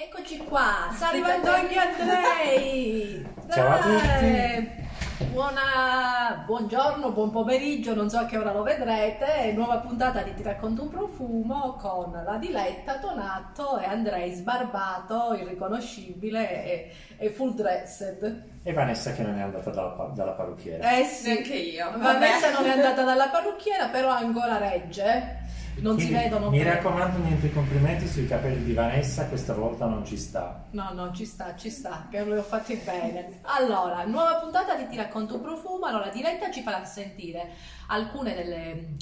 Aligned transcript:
Eccoci 0.00 0.36
qua, 0.44 0.90
sta 0.92 1.08
arrivando 1.08 1.50
anche 1.50 1.76
Andrei! 1.76 3.26
Ciao 3.50 3.68
a 3.68 3.78
tutti! 3.78 4.86
Buona... 5.32 6.44
Buongiorno, 6.46 7.10
buon 7.10 7.32
pomeriggio, 7.32 7.96
non 7.96 8.08
so 8.08 8.18
a 8.18 8.24
che 8.24 8.38
ora 8.38 8.52
lo 8.52 8.62
vedrete, 8.62 9.50
nuova 9.56 9.78
puntata 9.78 10.22
di 10.22 10.34
Ti 10.34 10.44
racconto 10.44 10.82
un 10.82 10.90
profumo 10.90 11.74
con 11.80 12.12
la 12.12 12.36
Diletta, 12.36 12.98
Donato 12.98 13.78
e 13.78 13.86
Andrei 13.86 14.32
sbarbato, 14.34 15.34
irriconoscibile 15.34 16.64
e, 16.64 16.92
e 17.16 17.30
full 17.30 17.56
dressed. 17.56 18.44
E 18.62 18.72
Vanessa 18.72 19.12
che 19.12 19.22
non 19.22 19.36
è 19.36 19.42
andata 19.42 19.70
dalla, 19.70 20.12
dalla 20.14 20.32
parrucchiera. 20.32 20.96
Eh 20.96 21.02
sì, 21.06 21.32
Neanche 21.32 21.54
io. 21.56 21.90
Vanessa 21.98 22.52
non 22.52 22.66
è 22.66 22.70
andata 22.70 23.02
dalla 23.02 23.30
parrucchiera, 23.30 23.88
però 23.88 24.10
ancora 24.10 24.58
regge. 24.58 25.37
Non 25.80 25.98
si 25.98 26.06
Quindi, 26.06 26.24
vedono 26.24 26.50
Mi 26.50 26.58
bene. 26.58 26.74
raccomando, 26.74 27.18
niente 27.18 27.52
complimenti 27.52 28.06
sui 28.08 28.26
capelli 28.26 28.64
di 28.64 28.72
Vanessa, 28.72 29.26
questa 29.26 29.54
volta 29.54 29.86
non 29.86 30.04
ci 30.04 30.16
sta. 30.16 30.64
No, 30.70 30.92
no, 30.92 31.12
ci 31.12 31.24
sta, 31.24 31.54
ci 31.56 31.70
sta, 31.70 32.08
che 32.10 32.24
li 32.24 32.36
ho 32.36 32.42
fatti 32.42 32.74
bene. 32.84 33.40
Allora, 33.42 34.04
nuova 34.04 34.34
puntata 34.36 34.74
di 34.74 34.86
Ti 34.88 34.96
racconto 34.96 35.36
un 35.36 35.42
profumo. 35.42 35.86
Allora, 35.86 36.08
Diletta 36.08 36.50
ci 36.50 36.62
farà 36.62 36.84
sentire 36.84 37.50
alcune 37.88 38.34
delle, 38.34 38.96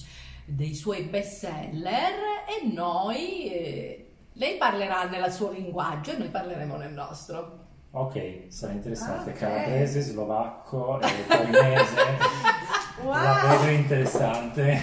dei 0.45 0.75
suoi 0.75 1.05
best 1.05 1.39
seller 1.39 2.13
e 2.47 2.67
noi, 2.73 3.51
eh, 3.51 4.15
lei 4.35 4.57
parlerà 4.57 5.05
nel 5.05 5.33
suo 5.33 5.51
linguaggio 5.51 6.13
e 6.13 6.19
noi 6.19 6.29
parleremo 6.29 6.77
nel 6.77 6.93
nostro. 6.93 7.65
Ok, 7.93 8.45
sarà 8.49 8.73
interessante. 8.73 9.31
Ah, 9.31 9.33
ok. 9.33 9.39
Calabrese, 9.39 10.01
slovacco, 10.03 11.01
e 11.01 11.27
torinese. 11.27 11.95
La 13.05 13.57
vedo 13.59 13.71
interessante. 13.71 14.83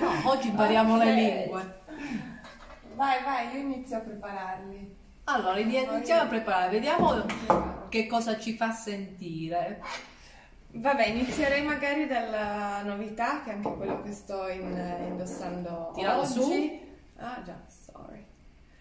No, 0.00 0.30
oggi 0.30 0.48
impariamo 0.48 0.96
le 0.96 1.04
Ok. 1.04 1.14
lingue. 1.14 1.80
Vai, 2.94 3.22
vai, 3.22 3.54
io 3.54 3.60
inizio 3.60 3.96
a 3.98 4.00
prepararli. 4.00 4.96
Allora, 5.24 5.58
iniziamo 5.58 6.22
a 6.22 6.26
preparare, 6.26 6.70
vediamo 6.70 7.24
che 7.88 8.06
cosa 8.06 8.38
ci 8.38 8.54
fa 8.56 8.70
sentire. 8.72 9.80
Vabbè, 10.68 11.06
inizierei 11.06 11.62
magari 11.62 12.06
dalla 12.06 12.82
novità, 12.82 13.42
che 13.42 13.50
è 13.50 13.54
anche 13.54 13.74
quello 13.74 14.02
che 14.02 14.12
sto 14.12 14.46
in- 14.48 15.04
indossando 15.08 15.92
Tiralo 15.94 16.20
oggi. 16.20 16.30
su. 16.32 16.80
Ah 17.18 17.42
già, 17.44 17.56
sorry. 17.66 18.24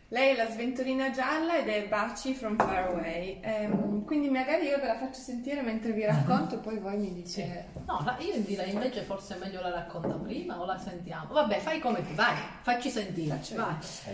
Lei 0.09 0.33
è 0.33 0.35
la 0.35 0.47
sventolina 0.49 1.09
gialla 1.09 1.57
ed 1.57 1.67
è 1.67 1.87
Baci 1.87 2.35
from 2.35 2.55
Far 2.57 2.89
Away. 2.89 3.39
Ehm, 3.41 4.03
quindi 4.05 4.29
magari 4.29 4.67
io 4.67 4.79
ve 4.79 4.85
la 4.85 4.97
faccio 4.97 5.19
sentire 5.19 5.61
mentre 5.61 5.91
vi 5.93 6.05
racconto, 6.05 6.59
poi 6.59 6.77
voi 6.77 6.97
mi 6.97 7.11
dite... 7.11 7.69
No, 7.87 8.01
la- 8.05 8.15
io 8.19 8.39
direi 8.41 8.71
invece 8.71 9.01
forse 9.01 9.35
è 9.35 9.39
meglio 9.39 9.61
la 9.61 9.71
racconta 9.71 10.15
prima 10.15 10.59
o 10.61 10.65
la 10.65 10.77
sentiamo. 10.77 11.33
Vabbè, 11.33 11.57
fai 11.57 11.79
come 11.79 12.05
ti 12.05 12.13
vai, 12.13 12.35
facci 12.61 12.89
sentire. 12.89 13.39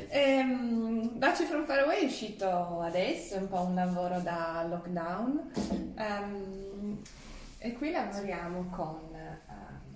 Ehm, 0.08 1.18
Baci 1.20 1.44
from 1.44 1.66
Far 1.66 1.80
Away 1.80 2.04
è 2.04 2.06
uscito 2.06 2.80
adesso, 2.80 3.36
è 3.36 3.38
un 3.40 3.50
po' 3.50 3.62
un 3.62 3.76
lavoro 3.76 4.20
da 4.22 4.66
lockdown. 4.68 5.52
Ehm, 5.98 7.02
e 7.58 7.74
qui 7.74 7.92
lavoriamo 7.92 8.70
con 8.72 9.11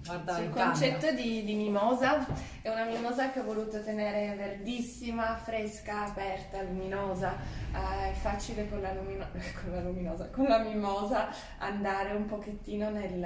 Guarda 0.05 0.35
sul 0.35 0.49
concetto 0.49 1.11
di, 1.13 1.43
di 1.43 1.55
mimosa. 1.55 2.25
È 2.61 2.69
una 2.69 2.85
mimosa 2.85 3.31
che 3.31 3.39
ho 3.39 3.43
voluto 3.43 3.81
tenere 3.81 4.35
verdissima, 4.35 5.35
fresca, 5.35 6.05
aperta, 6.05 6.61
luminosa. 6.61 7.35
Eh, 7.73 8.11
è 8.11 8.13
facile 8.13 8.69
con 8.69 8.81
la, 8.81 8.93
lumino- 8.93 9.27
con 9.61 9.73
la 9.73 9.81
luminosa, 9.81 10.29
con 10.29 10.45
la 10.45 10.59
mimosa 10.59 11.29
andare 11.57 12.13
un 12.13 12.27
pochettino 12.27 12.89
nel, 12.91 13.25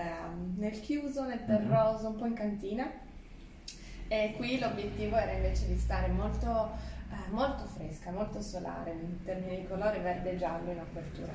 nel 0.56 0.80
chiuso, 0.80 1.26
nel 1.26 1.44
terroso, 1.46 2.08
un 2.08 2.16
po' 2.16 2.26
in 2.26 2.34
cantina. 2.34 2.90
E 4.08 4.34
qui 4.38 4.58
l'obiettivo 4.58 5.18
era 5.18 5.34
invece 5.34 5.68
di 5.68 5.78
stare 5.78 6.08
molto, 6.08 6.72
eh, 7.12 7.30
molto 7.32 7.66
fresca, 7.66 8.10
molto 8.12 8.42
solare 8.42 8.92
in 8.92 9.22
termini 9.24 9.58
di 9.58 9.68
colore 9.68 10.00
verde 10.00 10.32
e 10.32 10.38
giallo 10.38 10.72
in 10.72 10.80
apertura. 10.80 11.32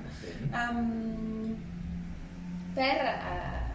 Um, 0.52 1.72
per 2.72 2.96
eh, 2.96 3.73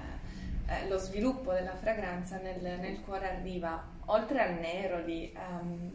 eh, 0.69 0.87
lo 0.87 0.97
sviluppo 0.97 1.51
della 1.51 1.75
fragranza 1.75 2.37
nel, 2.37 2.61
nel 2.61 3.01
cuore 3.01 3.37
arriva, 3.37 3.83
oltre 4.05 4.41
al 4.41 4.59
nero 4.59 5.01
di, 5.01 5.33
um, 5.35 5.91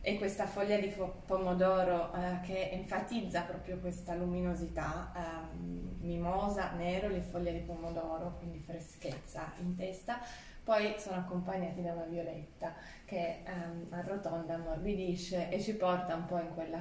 e 0.00 0.16
questa 0.16 0.46
foglia 0.46 0.78
di 0.78 0.94
pomodoro 1.26 2.14
eh, 2.14 2.40
che 2.42 2.70
enfatizza 2.70 3.42
proprio 3.42 3.78
questa 3.78 4.14
luminosità, 4.14 5.12
ehm, 5.14 5.96
mimosa, 6.00 6.70
nero, 6.72 7.08
le 7.08 7.20
foglie 7.20 7.52
di 7.52 7.58
pomodoro, 7.60 8.36
quindi 8.38 8.58
freschezza 8.60 9.52
in 9.58 9.76
testa, 9.76 10.20
poi 10.62 10.94
sono 10.98 11.16
accompagnati 11.16 11.82
da 11.82 11.92
una 11.92 12.04
violetta 12.04 12.74
che 13.04 13.42
ehm, 13.44 13.88
arrotonda, 13.90 14.54
ammorbidisce 14.54 15.50
e 15.50 15.60
ci 15.60 15.74
porta 15.74 16.14
un 16.14 16.26
po' 16.26 16.38
in 16.38 16.54
quella, 16.54 16.78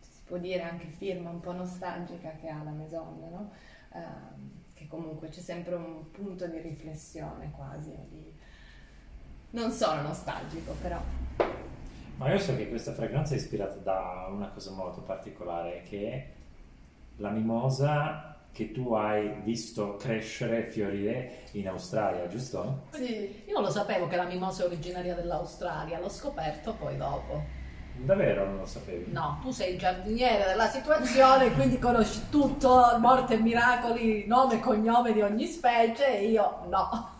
si 0.00 0.22
può 0.24 0.36
dire 0.36 0.62
anche 0.62 0.86
firma 0.86 1.30
un 1.30 1.40
po' 1.40 1.52
nostalgica 1.52 2.32
che 2.40 2.48
ha 2.48 2.62
la 2.62 2.70
Maison, 2.70 3.18
no? 3.18 3.50
Ehm, 3.94 4.50
che 4.50 4.59
comunque 4.90 5.28
c'è 5.28 5.40
sempre 5.40 5.76
un 5.76 6.10
punto 6.10 6.46
di 6.48 6.58
riflessione 6.58 7.52
quasi, 7.54 7.94
di... 8.08 8.34
non 9.50 9.70
solo 9.70 10.02
nostalgico 10.02 10.74
però. 10.82 11.00
Ma 12.16 12.30
io 12.30 12.38
so 12.38 12.54
che 12.56 12.68
questa 12.68 12.92
fragranza 12.92 13.34
è 13.34 13.38
ispirata 13.38 13.76
da 13.76 14.28
una 14.28 14.48
cosa 14.48 14.72
molto 14.72 15.00
particolare, 15.00 15.82
che 15.84 16.10
è 16.10 16.28
la 17.16 17.30
mimosa 17.30 18.36
che 18.52 18.72
tu 18.72 18.92
hai 18.92 19.40
visto 19.42 19.94
crescere 19.94 20.66
e 20.66 20.68
fiorire 20.68 21.30
in 21.52 21.68
Australia, 21.68 22.26
giusto? 22.26 22.88
Sì, 22.90 23.44
Io 23.46 23.54
non 23.54 23.62
lo 23.62 23.70
sapevo 23.70 24.08
che 24.08 24.16
la 24.16 24.26
mimosa 24.26 24.64
è 24.64 24.66
originaria 24.66 25.14
dell'Australia, 25.14 26.00
l'ho 26.00 26.08
scoperto 26.08 26.74
poi 26.74 26.96
dopo. 26.96 27.59
Davvero 28.02 28.44
non 28.46 28.56
lo 28.58 28.66
sapevi? 28.66 29.12
No, 29.12 29.38
tu 29.42 29.50
sei 29.50 29.74
il 29.74 29.78
giardiniere 29.78 30.44
della 30.46 30.68
situazione, 30.68 31.52
quindi 31.52 31.78
conosci 31.78 32.28
tutto, 32.30 32.96
morte 32.98 33.34
e 33.34 33.38
miracoli, 33.38 34.26
nome 34.26 34.54
e 34.54 34.60
cognome 34.60 35.12
di 35.12 35.20
ogni 35.20 35.46
specie, 35.46 36.18
e 36.18 36.28
io 36.28 36.64
no. 36.68 37.18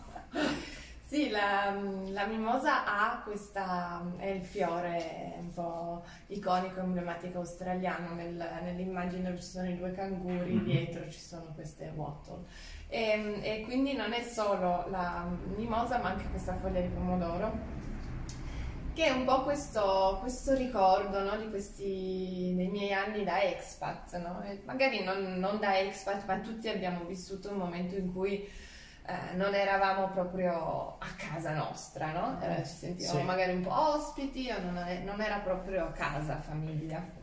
Sì, 1.05 1.29
la, 1.29 1.75
la 2.11 2.25
mimosa 2.25 2.85
ha 2.85 3.21
questa, 3.23 4.01
è 4.17 4.27
il 4.27 4.43
fiore 4.43 5.33
un 5.39 5.51
po' 5.51 6.03
iconico, 6.27 6.79
emblematico 6.79 7.39
australiano, 7.39 8.13
Nel- 8.15 8.49
nell'immagine 8.63 9.35
ci 9.35 9.43
sono 9.43 9.69
i 9.69 9.77
due 9.77 9.91
canguri, 9.91 10.53
Mhm. 10.53 10.63
dietro 10.63 11.09
ci 11.09 11.19
sono 11.19 11.51
queste 11.53 11.91
wattle. 11.95 12.45
E, 12.87 13.39
e 13.43 13.61
quindi 13.65 13.93
non 13.93 14.13
è 14.13 14.21
solo 14.21 14.85
la 14.89 15.25
mimosa 15.57 15.97
ma 15.99 16.09
anche 16.09 16.29
questa 16.29 16.55
foglia 16.55 16.79
di 16.81 16.87
pomodoro 16.87 17.51
che 18.93 19.05
è 19.05 19.09
un 19.11 19.25
po' 19.25 19.43
questo, 19.43 20.17
questo 20.19 20.53
ricordo 20.55 21.21
no, 21.23 21.37
di 21.37 21.49
questi, 21.49 22.53
dei 22.55 22.67
miei 22.67 22.93
anni 22.93 23.23
da 23.23 23.41
expat, 23.41 24.17
no? 24.17 24.43
Magari 24.65 25.03
non, 25.03 25.37
non 25.39 25.59
da 25.59 25.77
expat 25.79 26.25
ma 26.25 26.39
tutti 26.39 26.67
abbiamo 26.67 27.05
vissuto 27.05 27.49
un 27.51 27.57
momento 27.57 27.95
in 27.95 28.11
cui 28.11 28.47
eh, 29.05 29.35
non 29.35 29.53
eravamo 29.55 30.09
proprio 30.09 30.97
a 30.99 31.07
casa 31.17 31.53
nostra, 31.53 32.11
no? 32.11 32.39
Eh, 32.41 32.63
ci 32.65 32.73
sentivamo 32.73 33.19
Sì. 33.19 33.25
magari 33.25 33.53
un 33.53 33.61
po' 33.61 33.73
ospiti 33.95 34.49
o 34.51 34.61
non, 34.61 34.73
non 35.03 35.21
era 35.21 35.37
proprio 35.37 35.91
casa, 35.93 36.41
famiglia. 36.41 37.19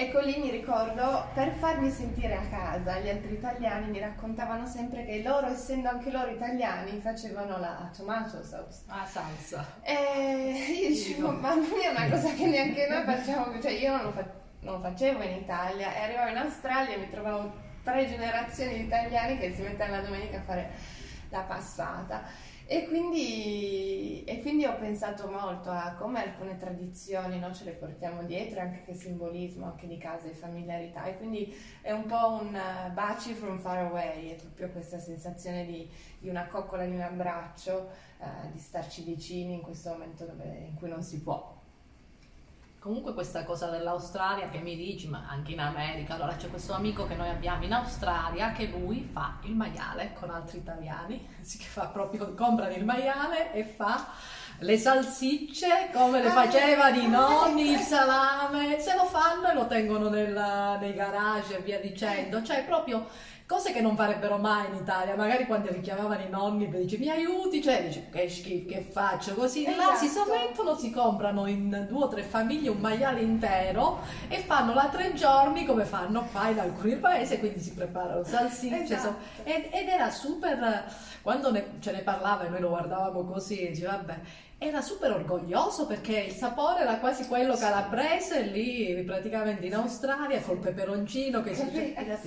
Ecco 0.00 0.20
lì 0.20 0.38
mi 0.38 0.50
ricordo, 0.50 1.26
per 1.34 1.50
farmi 1.54 1.90
sentire 1.90 2.36
a 2.36 2.46
casa, 2.48 3.00
gli 3.00 3.08
altri 3.08 3.32
italiani 3.32 3.90
mi 3.90 3.98
raccontavano 3.98 4.64
sempre 4.64 5.04
che 5.04 5.24
loro, 5.24 5.48
essendo 5.48 5.88
anche 5.88 6.12
loro 6.12 6.30
italiani, 6.30 7.00
facevano 7.00 7.58
la 7.58 7.90
tomato 7.96 8.40
sauce. 8.44 8.82
Ah, 8.86 9.04
salsa. 9.04 9.66
E 9.82 10.76
io 10.82 10.88
dicevo, 10.90 11.32
mamma 11.32 11.66
mia, 11.74 11.90
è 11.90 11.96
una 11.96 12.08
cosa 12.10 12.32
che 12.32 12.46
neanche 12.46 12.86
noi 12.86 13.02
facciamo, 13.02 13.60
cioè 13.60 13.72
io 13.72 13.96
non 13.96 14.04
lo, 14.04 14.12
fa- 14.12 14.30
non 14.60 14.74
lo 14.74 14.80
facevo 14.82 15.20
in 15.20 15.32
Italia 15.32 15.92
e 15.92 16.00
arrivavo 16.02 16.30
in 16.30 16.36
Australia 16.36 16.94
e 16.94 16.98
mi 16.98 17.10
trovavo 17.10 17.52
tre 17.82 18.06
generazioni 18.06 18.74
di 18.74 18.82
italiani 18.84 19.36
che 19.36 19.52
si 19.52 19.62
mettevano 19.62 19.96
la 19.96 20.02
domenica 20.02 20.36
a 20.36 20.42
fare 20.42 20.70
la 21.30 21.40
passata. 21.40 22.22
E 22.70 22.86
quindi, 22.86 24.24
e 24.24 24.42
quindi 24.42 24.66
ho 24.66 24.76
pensato 24.76 25.26
molto 25.30 25.70
a 25.70 25.94
come 25.98 26.22
alcune 26.22 26.58
tradizioni 26.58 27.38
no, 27.38 27.50
ce 27.54 27.64
le 27.64 27.72
portiamo 27.72 28.24
dietro, 28.24 28.60
anche 28.60 28.82
che 28.82 28.92
simbolismo, 28.92 29.64
anche 29.64 29.86
di 29.86 29.96
casa 29.96 30.28
e 30.28 30.34
familiarità. 30.34 31.04
E 31.06 31.16
quindi 31.16 31.50
è 31.80 31.92
un 31.92 32.04
po' 32.04 32.38
un 32.42 32.54
uh, 32.54 32.92
baci 32.92 33.32
from 33.32 33.58
far 33.58 33.86
away, 33.86 34.32
è 34.32 34.34
proprio 34.34 34.68
questa 34.68 34.98
sensazione 34.98 35.64
di, 35.64 35.90
di 36.18 36.28
una 36.28 36.46
coccola, 36.46 36.84
di 36.84 36.94
un 36.94 37.00
abbraccio, 37.00 37.88
eh, 38.20 38.52
di 38.52 38.58
starci 38.58 39.02
vicini 39.02 39.54
in 39.54 39.62
questo 39.62 39.88
momento 39.90 40.26
dove- 40.26 40.66
in 40.68 40.74
cui 40.74 40.90
non 40.90 41.02
si 41.02 41.22
può. 41.22 41.57
Comunque 42.80 43.12
questa 43.12 43.42
cosa 43.42 43.68
dell'Australia 43.70 44.48
che 44.50 44.58
mi 44.58 44.76
dici, 44.76 45.08
ma 45.08 45.24
anche 45.28 45.50
in 45.50 45.58
America, 45.58 46.14
allora 46.14 46.36
c'è 46.36 46.48
questo 46.48 46.74
amico 46.74 47.08
che 47.08 47.16
noi 47.16 47.28
abbiamo 47.28 47.64
in 47.64 47.72
Australia 47.72 48.52
che 48.52 48.66
lui 48.66 49.02
fa 49.12 49.38
il 49.42 49.54
maiale 49.56 50.12
con 50.18 50.30
altri 50.30 50.58
italiani, 50.58 51.26
che 51.42 51.64
fa 51.64 51.86
proprio, 51.86 52.32
comprano 52.34 52.72
il 52.74 52.84
maiale 52.84 53.52
e 53.52 53.64
fa 53.64 54.06
le 54.60 54.78
salsicce 54.78 55.90
come 55.92 56.22
le 56.22 56.28
Ah, 56.28 56.32
facevano 56.32 56.96
i 57.00 57.04
ah, 57.06 57.08
nonni, 57.08 57.62
il 57.70 57.74
ecco. 57.74 57.82
salame, 57.82 58.78
se 58.78 58.94
lo 58.94 59.04
fanno 59.06 59.48
e 59.50 59.54
lo 59.54 59.66
tengono 59.66 60.08
nel- 60.08 60.76
nei 60.80 60.94
garage 60.94 61.58
e 61.58 61.62
via 61.62 61.80
dicendo, 61.80 62.42
cioè 62.44 62.64
proprio 62.64 63.06
cose 63.48 63.72
che 63.72 63.80
non 63.80 63.96
farebbero 63.96 64.36
mai 64.36 64.66
in 64.68 64.74
Italia, 64.74 65.16
magari 65.16 65.46
quando 65.46 65.70
richiamavano 65.72 66.20
i 66.22 66.28
nonni 66.28 66.68
per 66.68 66.84
dire 66.84 66.98
mi 67.00 67.08
aiuti, 67.08 67.62
cioè 67.62 67.82
dice 67.82 68.06
che 68.12 68.28
schifo, 68.28 68.68
che 68.68 68.82
faccio, 68.82 69.32
così 69.34 69.64
là 69.64 69.94
si 69.96 70.04
Esatto. 70.04 70.26
sommettono, 70.26 70.76
si 70.76 70.90
comprano 70.90 71.46
in 71.46 71.86
due 71.88 72.04
o 72.04 72.08
tre 72.08 72.22
famiglie 72.24 72.68
un 72.68 72.76
maiale 72.78 73.22
intero 73.22 74.00
e 74.28 74.36
fanno 74.40 74.74
là 74.74 74.88
tre 74.92 75.14
giorni 75.14 75.64
come 75.64 75.86
fanno 75.86 76.28
qua 76.30 76.48
in 76.48 76.58
alcuni 76.58 76.96
paesi, 76.96 77.38
quindi 77.38 77.60
si 77.60 77.72
preparano 77.72 78.22
salsicce, 78.22 78.82
Esatto. 78.94 79.16
ed, 79.44 79.68
ed 79.72 79.88
era 79.88 80.10
super, 80.10 80.84
quando 81.22 81.50
ne- 81.50 81.70
ce 81.80 81.92
ne 81.92 82.00
parlava 82.02 82.44
e 82.44 82.50
noi 82.50 82.60
lo 82.60 82.68
guardavamo 82.68 83.24
così, 83.24 83.60
e 83.60 83.70
diceva 83.70 83.92
vabbè, 83.92 84.18
era 84.58 84.82
super 84.82 85.12
orgoglioso 85.12 85.86
perché 85.86 86.18
il 86.18 86.32
sapore 86.34 86.80
era 86.80 86.98
quasi 86.98 87.26
quello 87.26 87.56
calabrese 87.56 88.42
lì 88.42 89.02
praticamente 89.06 89.64
in 89.64 89.74
Australia 89.74 90.38
col 90.42 90.58
peperoncino 90.58 91.40
che 91.40 91.54
si 91.54 91.94
era- 91.94 92.18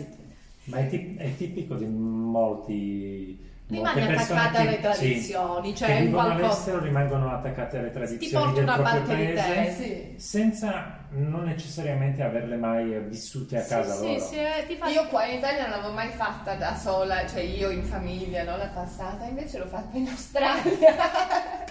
Ma 0.71 0.77
è, 0.77 0.87
tip- 0.87 1.19
è 1.19 1.35
tipico 1.35 1.75
di 1.75 1.85
molti... 1.85 3.49
Rimani 3.71 4.01
attaccata 4.01 4.59
alle 4.59 4.81
tradizioni, 4.81 5.69
sì, 5.69 5.75
cioè 5.77 5.95
che 5.95 6.09
qualcosa- 6.09 6.45
all'estero 6.45 6.79
rimangono 6.81 7.31
attaccate 7.31 7.77
alle 7.77 7.87
ti 7.87 7.93
tradizioni 7.93 8.53
del 8.53 8.63
una 8.63 8.73
proprio 8.73 9.01
parte 9.01 9.15
di 9.15 9.25
te. 9.27 9.33
paese 9.33 9.73
Sì. 9.75 10.13
senza 10.17 10.97
non 11.11 11.43
necessariamente 11.45 12.21
averle 12.21 12.57
mai 12.57 12.99
vissute 13.07 13.57
a 13.57 13.63
casa 13.63 13.93
sì, 13.93 14.07
loro. 14.07 14.19
sì, 14.19 14.35
eh, 14.35 14.65
ti 14.67 14.75
fa... 14.75 14.89
Io 14.89 15.07
qua 15.07 15.25
in 15.25 15.37
Italia 15.37 15.61
non 15.61 15.69
l'avevo 15.69 15.93
mai 15.93 16.09
fatta 16.09 16.55
da 16.55 16.75
sola, 16.75 17.25
cioè 17.25 17.41
io 17.43 17.69
in 17.69 17.83
famiglia, 17.83 18.43
no? 18.43 18.57
La 18.57 18.67
passata, 18.73 19.23
invece 19.25 19.57
l'ho 19.57 19.67
fatta 19.67 19.97
in 19.97 20.07
Australia. 20.09 20.89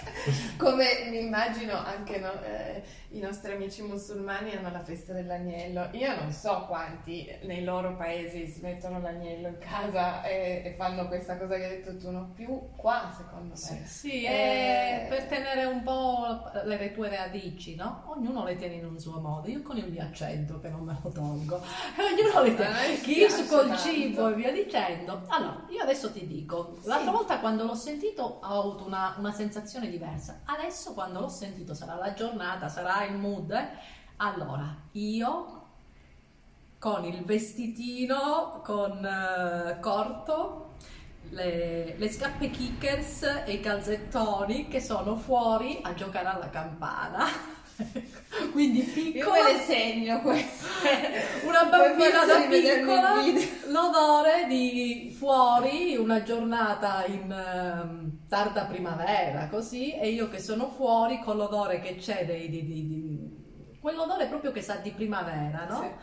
Come 0.57 0.85
mi 1.09 1.19
immagino 1.19 1.75
anche 1.77 2.19
no, 2.19 2.31
eh, 2.43 2.83
i 3.09 3.19
nostri 3.19 3.51
amici 3.53 3.81
musulmani 3.81 4.55
hanno 4.55 4.71
la 4.71 4.83
festa 4.83 5.13
dell'agnello. 5.13 5.89
Io 5.93 6.15
non 6.15 6.31
so 6.31 6.65
quanti 6.67 7.27
nei 7.43 7.63
loro 7.63 7.95
paesi 7.95 8.47
si 8.47 8.61
mettono 8.61 8.99
l'agnello 8.99 9.47
in 9.49 9.57
casa 9.59 10.23
e, 10.23 10.61
e 10.65 10.75
fanno 10.77 11.07
questa 11.07 11.37
cosa 11.37 11.55
che 11.55 11.63
hai 11.65 11.69
detto 11.81 11.97
tu, 11.97 12.11
no? 12.11 12.31
Più 12.35 12.69
qua 12.75 13.13
secondo 13.15 13.53
me. 13.53 13.85
Sì, 13.85 14.23
Eh, 14.23 14.29
è 14.29 15.05
per 15.09 15.23
tenere 15.25 15.65
un 15.65 15.83
po' 15.83 16.41
le 16.65 16.91
tue 16.93 17.09
radici, 17.09 17.75
no? 17.75 18.03
Ognuno 18.07 18.43
le 18.45 18.55
tiene 18.55 18.75
in 18.75 18.85
un 18.85 18.99
suo 18.99 19.19
modo. 19.19 19.47
Io 19.49 19.61
con 19.61 19.77
il 19.77 19.89
mio 19.91 20.03
accento 20.03 20.59
che 20.59 20.69
non 20.69 20.81
me 20.81 20.97
lo 21.01 21.09
tolgo. 21.11 21.59
E 21.97 22.03
ognuno 22.03 22.41
le 22.43 22.49
A 22.49 22.51
me 22.51 22.55
tiene. 22.55 23.01
Chi 23.01 23.13
piace 23.15 23.45
col 23.47 23.77
cibo 23.77 24.29
e 24.29 24.33
via 24.35 24.51
dicendo. 24.51 25.23
Allora, 25.27 25.65
io 25.69 25.81
adesso 25.81 26.11
ti 26.11 26.25
dico, 26.25 26.77
l'altra 26.83 27.11
Sì. 27.11 27.15
volta 27.17 27.39
quando 27.39 27.65
l'ho 27.65 27.75
sentito 27.75 28.39
ho 28.41 28.59
avuto 28.59 28.85
una, 28.85 29.15
una 29.17 29.31
sensazione 29.31 29.89
diversa. 30.01 30.41
Adesso 30.45 30.93
quando 30.93 31.19
l'ho 31.19 31.29
sentito 31.29 31.75
sarà 31.75 31.95
la 31.95 32.13
giornata, 32.13 32.67
sarà 32.67 33.05
il 33.05 33.15
mood. 33.15 33.51
eh. 33.51 33.69
Allora, 34.17 34.75
io 34.93 35.59
con 36.79 37.05
il 37.05 37.23
vestitino 37.23 38.61
con 38.63 39.05
eh, 39.05 39.79
corto, 39.79 40.69
le, 41.29 41.95
le 41.97 42.09
scarpe 42.11 42.49
kickers 42.49 43.43
e 43.45 43.53
i 43.53 43.59
calzettoni 43.59 44.67
che 44.67 44.81
sono 44.81 45.15
fuori 45.15 45.79
a 45.83 45.93
giocare 45.93 46.27
alla 46.27 46.49
campana. 46.49 47.25
Quindi 48.51 48.79
Io 48.79 48.93
piccola, 48.93 49.43
me 49.43 49.51
le 49.53 49.59
segno 49.59 50.21
queste. 50.21 50.67
una 51.45 51.65
bambina 51.65 52.25
da 52.25 52.41
piccola, 52.47 53.13
l'odore 53.67 54.45
di 54.47 55.13
fuori, 55.17 55.95
una 55.95 56.23
giornata 56.23 57.05
in 57.05 57.31
ehm, 57.31 58.27
tarda 58.27 58.65
primavera, 58.65 59.47
così, 59.49 59.93
e 59.93 60.09
io 60.09 60.29
che 60.29 60.39
sono 60.39 60.69
fuori 60.69 61.19
con 61.23 61.37
l'odore 61.37 61.79
che 61.79 61.95
c'è 61.95 62.25
dei, 62.25 62.49
di, 62.49 62.65
di- 62.65 62.87
di- 62.87 63.79
quell'odore 63.79 64.27
proprio 64.27 64.51
che 64.51 64.61
sa 64.61 64.75
di 64.75 64.91
primavera, 64.91 65.65
no? 65.67 65.97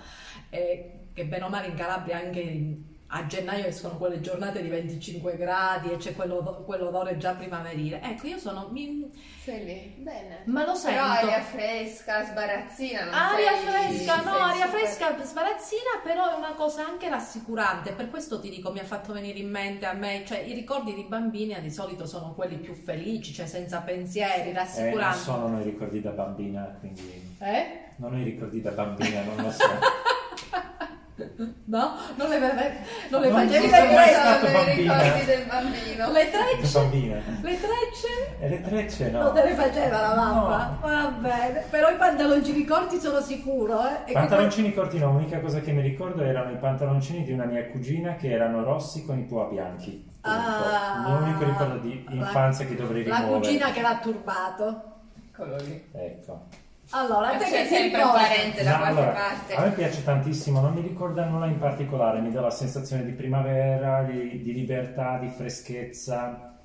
E 0.51 0.93
che 1.15 1.25
bene 1.27 1.45
o 1.45 1.49
male 1.49 1.69
in 1.69 1.75
Calabria 1.75 2.19
anche 2.19 2.41
in- 2.41 2.83
a 3.11 3.25
gennaio 3.27 3.65
escono 3.65 3.97
quelle 3.97 4.21
giornate 4.21 4.61
di 4.61 4.69
25 4.69 5.37
gradi 5.39 5.91
e 5.93 5.97
c'è 5.97 6.15
quello- 6.15 6.63
quell'odore 6.67 7.17
già 7.17 7.33
primaverile. 7.33 8.03
Ecco, 8.03 8.27
io 8.27 8.37
sono... 8.39 8.69
mi- 8.71 9.11
Sei 9.43 9.65
lì, 9.65 9.95
bene. 10.03 10.43
ma 10.45 10.67
lo 10.67 10.75
sento. 10.75 11.01
Però 11.01 11.07
aria 11.13 11.41
fresca, 11.41 12.23
sbarazzina, 12.23 13.05
non 13.05 13.15
Aria 13.15 13.53
sei- 13.57 13.67
fresca, 13.97 14.17
no, 14.17 14.23
sei 14.33 14.41
aria 14.43 14.65
super- 14.67 14.81
fresca 14.81 15.25
sbarazzina, 15.25 15.91
però 16.05 16.31
è 16.35 16.37
una 16.37 16.53
cosa 16.53 16.87
anche 16.87 17.09
rassicurante, 17.09 17.93
per 17.93 18.11
questo 18.11 18.41
ti 18.41 18.51
dico, 18.51 18.73
mi 18.73 18.81
ha 18.81 18.85
fatto 18.85 19.15
venire 19.15 19.39
in 19.39 19.49
mente 19.49 19.87
a 19.87 19.95
me, 19.95 20.23
cioè 20.27 20.41
i 20.41 20.53
ricordi 20.53 20.93
di 20.93 21.05
bambina 21.05 21.61
di 21.61 21.71
solito 21.71 22.05
sono 22.05 22.35
quelli 22.35 22.57
più 22.57 22.75
felici, 22.75 23.33
cioè 23.33 23.47
senza 23.47 23.81
pensieri, 23.81 24.43
Eh, 24.43 24.53
non 24.53 24.55
rassicuranti. 24.55 25.19
sono 25.19 25.61
i 25.61 25.65
ricordi 25.65 26.03
da 26.03 26.11
bambina, 26.11 26.77
quindi 26.79 27.35
Eh? 27.39 27.85
non 27.97 28.13
ho 28.13 28.19
i 28.19 28.23
ricordi 28.23 28.61
da 28.61 28.73
bambina, 28.73 29.23
non 29.23 29.37
lo 29.45 29.51
so. 29.51 29.67
No? 31.69 31.95
Non 32.17 32.29
le, 32.31 32.39
non 33.11 33.21
le 33.21 33.29
Non 33.29 33.47
facevi 33.47 33.65
ci 33.67 33.71
le 33.71 33.77
sono 33.77 33.93
mai 33.93 34.09
stato 34.09 34.47
i 34.47 34.53
bambina. 34.53 35.03
ricordi 35.03 35.25
del 35.27 35.45
bambino. 35.47 36.13
Le 36.13 36.31
trecce? 36.31 36.79
bambina. 36.79 37.15
Le 37.43 37.59
trecce? 37.61 38.37
E 38.41 38.49
le 38.49 38.61
trecce 38.63 39.11
no. 39.11 39.23
Non 39.23 39.35
te 39.35 39.45
le 39.45 39.55
faceva 39.55 40.01
la 40.01 40.15
mamma? 40.15 40.79
No. 40.81 40.89
Va 40.89 41.07
bene, 41.19 41.65
però 41.71 41.91
i 41.91 41.97
pantaloncini 41.97 42.65
corti 42.65 42.99
sono 42.99 43.21
sicuro, 43.21 43.81
eh? 43.87 44.05
Che 44.05 44.13
Pantaloncini 44.13 44.73
corti 44.73 44.99
no, 44.99 45.13
l'unica 45.13 45.41
cosa 45.41 45.61
che 45.61 45.73
mi 45.73 45.83
ricordo 45.83 46.23
erano 46.23 46.53
i 46.53 46.57
pantaloncini 46.57 47.25
di 47.25 47.33
una 47.33 47.45
mia 47.45 47.67
cugina 47.67 48.15
che 48.15 48.31
erano 48.31 48.63
rossi 48.63 49.05
con 49.05 49.19
i 49.19 49.23
pua 49.25 49.45
bianchi. 49.47 50.07
Ah. 50.21 50.95
il 51.07 51.11
mio 51.13 51.17
unico 51.23 51.45
ricordo 51.45 51.79
di 51.79 52.05
La- 52.07 52.13
infanzia 52.15 52.67
che 52.67 52.75
dovrei 52.77 53.05
La 53.05 53.17
rimuovere. 53.17 53.41
cugina 53.41 53.71
che 53.73 53.81
l'ha 53.81 53.99
turbato. 54.01 54.83
Eccolo 55.31 55.57
lì. 55.57 55.85
Ecco. 55.93 56.41
Allora, 56.91 57.37
te 57.37 57.45
C'è 57.45 57.67
sempre 57.67 58.03
un 58.03 58.13
parente 58.13 58.63
da 58.63 58.71
No, 58.71 58.77
qualche 58.79 59.01
allora, 59.01 59.13
parte. 59.13 59.55
A 59.55 59.63
me 59.63 59.71
piace 59.73 60.03
tantissimo, 60.03 60.61
non 60.61 60.73
mi 60.73 60.81
ricorda 60.81 61.27
nulla 61.27 61.45
in 61.47 61.59
particolare, 61.59 62.21
mi 62.21 62.31
dà 62.31 62.41
la 62.41 62.51
sensazione 62.51 63.05
di 63.05 63.13
primavera, 63.13 64.05
di, 64.05 64.41
di 64.41 64.55
libertà, 64.55 65.19
di 65.19 65.29
freschezza, 65.29 66.57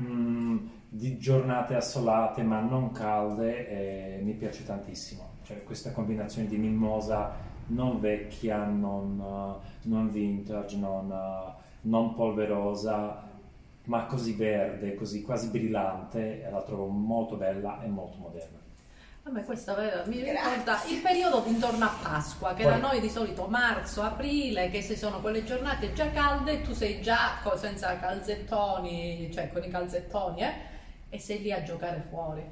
mm, 0.00 0.58
di 0.88 1.18
giornate 1.18 1.74
assolate 1.74 2.42
ma 2.42 2.60
non 2.60 2.92
calde 2.92 3.68
e 3.68 4.20
mi 4.22 4.34
piace 4.34 4.64
tantissimo. 4.64 5.30
Cioè, 5.42 5.64
questa 5.64 5.90
combinazione 5.90 6.46
di 6.46 6.56
mimosa 6.56 7.34
non 7.66 7.98
vecchia, 7.98 8.62
non, 8.64 9.56
non 9.82 10.10
vintage, 10.10 10.76
non, 10.76 11.12
non 11.82 12.14
polverosa, 12.14 13.28
ma 13.86 14.04
così 14.06 14.34
verde, 14.34 14.94
così 14.94 15.22
quasi 15.22 15.48
brillante, 15.48 16.46
la 16.48 16.62
trovo 16.62 16.86
molto 16.86 17.34
bella 17.34 17.82
e 17.82 17.88
molto 17.88 18.18
moderna. 18.18 18.61
A 19.24 19.30
me 19.30 19.44
questo 19.44 19.76
eh, 19.76 20.02
mi 20.06 20.16
Grazie. 20.20 20.32
ricorda 20.32 20.82
il 20.88 21.00
periodo 21.00 21.44
intorno 21.46 21.84
a 21.84 21.94
Pasqua, 22.02 22.54
che 22.54 22.64
Poi- 22.64 22.72
da 22.72 22.78
noi 22.78 23.00
di 23.00 23.08
solito 23.08 23.46
marzo, 23.46 24.02
aprile, 24.02 24.68
che 24.68 24.82
se 24.82 24.96
sono 24.96 25.20
quelle 25.20 25.44
giornate 25.44 25.92
già 25.92 26.10
calde, 26.10 26.60
tu 26.62 26.72
sei 26.74 27.00
già 27.00 27.38
senza 27.56 27.96
calzettoni, 28.00 29.30
cioè 29.32 29.52
con 29.52 29.62
i 29.62 29.68
calzettoni, 29.70 30.40
eh, 30.42 30.52
e 31.08 31.18
sei 31.20 31.40
lì 31.40 31.52
a 31.52 31.62
giocare 31.62 32.04
fuori. 32.10 32.42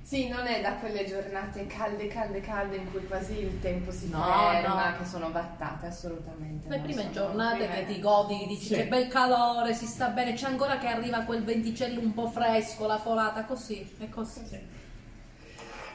Sì, 0.00 0.28
non 0.28 0.46
è 0.46 0.60
da 0.60 0.74
quelle 0.74 1.04
giornate 1.04 1.66
calde, 1.66 2.06
calde, 2.06 2.40
calde 2.40 2.76
in 2.76 2.88
cui 2.92 3.04
quasi 3.08 3.40
il 3.40 3.58
tempo 3.60 3.90
si 3.90 4.08
No, 4.08 4.22
ferma, 4.22 4.90
no. 4.92 4.98
che 4.98 5.04
sono 5.04 5.32
vattate, 5.32 5.86
assolutamente. 5.86 6.68
Le 6.68 6.78
prime 6.78 7.10
giornate 7.10 7.64
prime- 7.66 7.84
che 7.84 7.92
ti 7.94 8.00
godi, 8.00 8.46
dici 8.46 8.66
Sì. 8.66 8.74
che 8.76 8.86
bel 8.86 9.08
calore, 9.08 9.74
si 9.74 9.86
sta 9.86 10.06
bene, 10.10 10.34
c'è 10.34 10.46
ancora 10.46 10.78
che 10.78 10.86
arriva 10.86 11.22
quel 11.22 11.42
venticello 11.42 11.98
un 11.98 12.14
po' 12.14 12.28
fresco, 12.28 12.86
la 12.86 12.98
folata, 12.98 13.42
così, 13.42 13.96
è 13.98 14.08
così. 14.08 14.84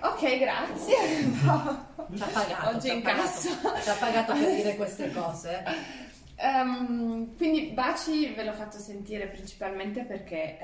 Ok, 0.02 0.38
grazie. 0.40 0.96
No. 1.44 1.90
Ci 2.16 2.22
ha 2.24 2.28
pagato, 2.28 2.76
Oggi 2.76 2.92
in 2.92 3.02
pagato, 3.02 3.24
cassa. 3.24 3.82
ci 3.82 3.90
ha 3.90 3.94
pagato 3.94 4.34
per 4.34 4.56
dire 4.56 4.76
queste 4.76 5.12
cose. 5.12 5.64
Ehm, 6.36 7.36
quindi 7.38 7.68
Baci 7.72 8.34
ve 8.34 8.44
l'ho 8.44 8.54
fatto 8.54 8.80
sentire 8.80 9.28
principalmente 9.28 10.04
perché 10.04 10.58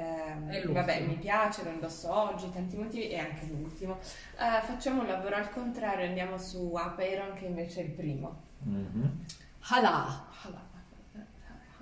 l'ultimo. 0.50 0.74
vabbè, 0.74 1.02
mi 1.02 1.16
piace, 1.16 1.64
lo 1.64 1.70
indosso 1.70 2.12
oggi, 2.12 2.52
tanti 2.52 2.76
motivi 2.78 3.10
e 3.10 3.20
anche 3.20 3.46
l'ultimo. 3.46 4.00
Eh, 4.40 4.66
facciamo 4.66 5.02
un 5.02 5.08
lavoro 5.08 5.36
al 5.36 5.50
contrario, 5.52 6.08
andiamo 6.08 6.38
su 6.40 6.74
Apeiron 6.74 7.36
che 7.36 7.46
invece 7.46 7.82
è 7.82 7.84
il 7.84 7.92
primo. 7.92 8.42
Mhm. 8.64 9.24
Halà, 9.70 10.26
halà. 10.44 10.66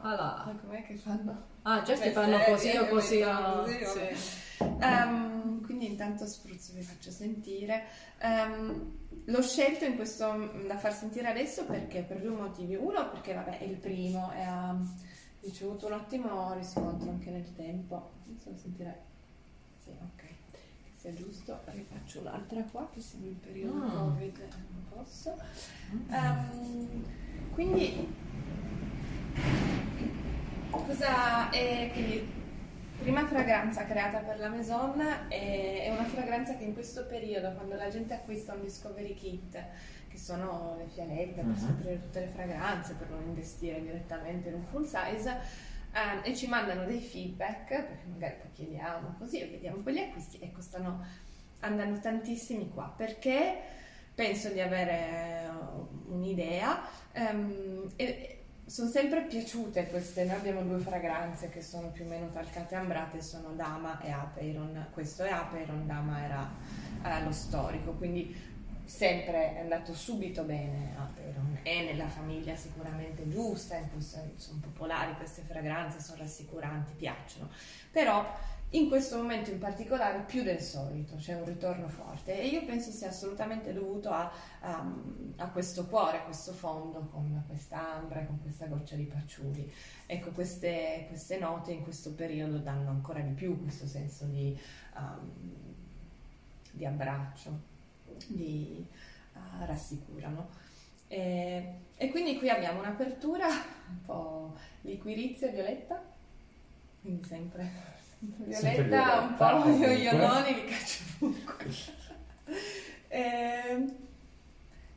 Ah, 0.02 0.54
Com'è 0.62 0.86
che 0.86 0.96
fanno? 0.98 1.44
Ah, 1.64 1.82
già 1.82 1.96
Le 1.96 2.12
fanno 2.12 2.38
così 2.40 2.76
o 2.78 2.88
così. 2.88 3.20
no? 3.22 3.62
così, 3.64 3.80
vabbè. 3.84 4.14
Sì. 4.14 4.44
Ehm, 4.60 5.62
quindi 5.64 5.86
intanto 5.88 6.26
spruzzo 6.28 6.74
vi 6.74 6.82
faccio 6.82 7.12
sentire. 7.12 7.84
Ehm, 8.20 8.98
l'ho 9.26 9.42
scelto 9.42 9.86
in 9.86 9.96
questo 9.96 10.32
mm, 10.34 10.68
da 10.68 10.78
far 10.78 10.94
sentire 10.94 11.28
adesso 11.28 11.66
perché 11.66 12.02
per 12.04 12.22
due 12.22 12.32
motivi. 12.36 12.76
Uno 12.76 13.10
perché 13.10 13.34
vabbè 13.34 13.60
è 13.60 13.64
il 13.64 13.78
primo 13.78 14.32
e 14.34 14.42
ha 14.42 14.76
ricevuto 15.42 15.88
un 15.88 15.94
ottimo 15.94 16.54
riscontro 16.54 17.10
anche 17.10 17.30
nel 17.32 17.54
tempo. 17.56 18.12
Non 18.26 18.38
so 18.38 18.52
sentire. 18.56 19.04
Sì, 19.84 19.90
ok. 19.90 20.22
Che 20.52 20.92
sia 20.98 21.14
giusto. 21.14 21.60
Rifaccio 21.66 22.24
l'altra 22.24 22.62
qua 22.64 22.90
che 22.94 23.02
siamo 23.02 23.26
in 23.26 23.40
periodo 23.40 23.74
Mm. 23.74 23.90
Covid 23.90 24.38
e 24.40 24.48
non 24.72 24.86
posso. 24.90 25.36
Ehm, 26.10 27.04
quindi 27.54 28.08
cosa 30.72 31.50
è 31.50 31.90
quindi 31.94 32.44
prima 32.98 33.26
fragranza 33.26 33.86
creata 33.86 34.20
per 34.20 34.40
la 34.40 34.50
Maison 34.50 35.00
è, 35.28 35.90
una 35.92 36.06
fragranza 36.06 36.56
che 36.56 36.64
in 36.64 36.74
questo 36.74 37.06
periodo, 37.06 37.52
quando 37.54 37.76
la 37.76 37.90
gente 37.90 38.14
acquista 38.14 38.54
un 38.54 38.62
Discovery 38.62 39.14
Kit, 39.14 39.64
che 40.08 40.18
sono 40.18 40.76
le 40.78 40.88
fialette 40.88 41.42
per 41.42 41.46
Mhm. 41.46 41.58
scoprire 41.58 42.02
tutte 42.02 42.20
le 42.22 42.28
fragranze, 42.28 42.94
per 42.94 43.10
non 43.10 43.22
investire 43.24 43.82
direttamente 43.82 44.50
in 44.50 44.56
un 44.56 44.64
full 44.64 44.84
size, 44.86 45.30
ehm, 45.94 46.22
e 46.24 46.36
ci 46.36 46.48
mandano 46.48 46.86
dei 46.86 47.00
feedback, 47.02 47.68
perché 47.68 48.06
magari 48.08 48.36
poi 48.42 48.52
chiediamo 48.54 49.16
così 49.18 49.42
e 49.42 49.48
vediamo 49.48 49.78
quegli 49.82 50.00
acquisti 50.00 50.40
e 50.40 50.52
costano, 50.52 51.06
andano 51.60 52.00
tantissimi 52.00 52.70
qua, 52.70 52.94
perché 52.96 53.60
penso 54.14 54.50
di 54.50 54.62
avere 54.62 55.44
eh, 55.44 55.50
un'idea 56.08 56.82
ehm, 57.12 57.92
e 57.98 58.45
sono 58.66 58.90
sempre 58.90 59.22
piaciute 59.22 59.88
queste, 59.88 60.26
noi 60.26 60.38
abbiamo 60.38 60.64
due 60.64 60.80
fragranze 60.80 61.50
che 61.50 61.62
sono 61.62 61.90
più 61.90 62.06
o 62.06 62.08
meno 62.08 62.30
talcate 62.30 62.74
ambrate, 62.76 63.22
sono 63.22 63.50
Dama 63.50 64.02
e 64.02 64.10
Apeiron, 64.10 64.88
questo 64.92 65.24
è 65.24 65.32
Apeiron, 65.32 65.86
Dama 65.86 66.24
era 66.24 66.52
eh, 67.04 67.24
lo 67.24 67.32
storico, 67.32 67.92
quindi 67.92 68.54
sempre 68.84 69.56
è 69.56 69.60
andato 69.60 69.94
subito 69.94 70.44
bene 70.44 70.96
Apeiron, 70.98 71.60
è 71.62 71.84
nella 71.84 72.08
famiglia 72.08 72.56
sicuramente 72.56 73.28
giusta, 73.30 73.78
sono 73.98 74.60
popolari 74.62 75.16
queste 75.16 75.44
fragranze, 75.44 76.00
sono 76.00 76.20
rassicuranti, 76.20 76.94
piacciono, 76.96 77.50
però 77.92 78.26
in 78.76 78.90
questo 78.90 79.18
momento 79.18 79.52
in 79.52 79.58
particolare 79.60 80.24
più 80.24 80.44
del 80.44 80.60
solito 80.60 81.16
c'è 81.16 81.34
un 81.36 81.46
ritorno 81.46 81.88
forte 81.88 82.38
e 82.38 82.48
io 82.48 82.66
penso 82.66 82.92
sia 82.92 83.08
assolutamente 83.10 83.72
dovuto 83.72 84.10
a, 84.10 84.32
a- 84.60 84.94
a 85.38 85.50
questo 85.50 85.86
cuore, 85.86 86.18
a 86.18 86.22
questo 86.24 86.52
fondo 86.52 87.08
con 87.12 87.44
questa 87.48 87.94
ambra 87.96 88.26
con 88.26 88.42
questa 88.42 88.66
goccia 88.66 88.96
di 88.96 89.04
patchouli. 89.04 89.72
Ecco, 90.06 90.32
queste, 90.32 91.06
queste 91.08 91.38
note 91.38 91.72
in 91.72 91.84
questo 91.84 92.14
periodo 92.14 92.58
danno 92.58 92.90
ancora 92.90 93.22
di 93.22 93.32
più 93.32 93.62
questo 93.62 93.88
senso 93.88 94.26
di, 94.26 94.58
um, 94.98 95.32
di 96.72 96.86
abbraccio, 96.86 97.60
di 98.28 98.86
uh, 99.34 99.66
rassicurano. 99.66 100.50
E, 101.08 101.74
e 101.96 102.10
quindi 102.10 102.38
qui 102.38 102.50
abbiamo 102.50 102.80
un'apertura 102.80 103.48
un 103.48 104.02
po' 104.04 104.56
liquirizia 104.82 105.50
violetta, 105.50 106.02
quindi 107.02 107.24
Sempre 107.26 108.04
violetta, 108.38 108.82
un 108.82 108.88
violetta, 108.88 109.22
po' 109.38 109.56
ovunque. 109.56 109.94
ioioni 109.94 110.54
che 110.54 110.66
caccio 110.66 111.04
ovunque. 111.20 111.66
E 113.08 113.86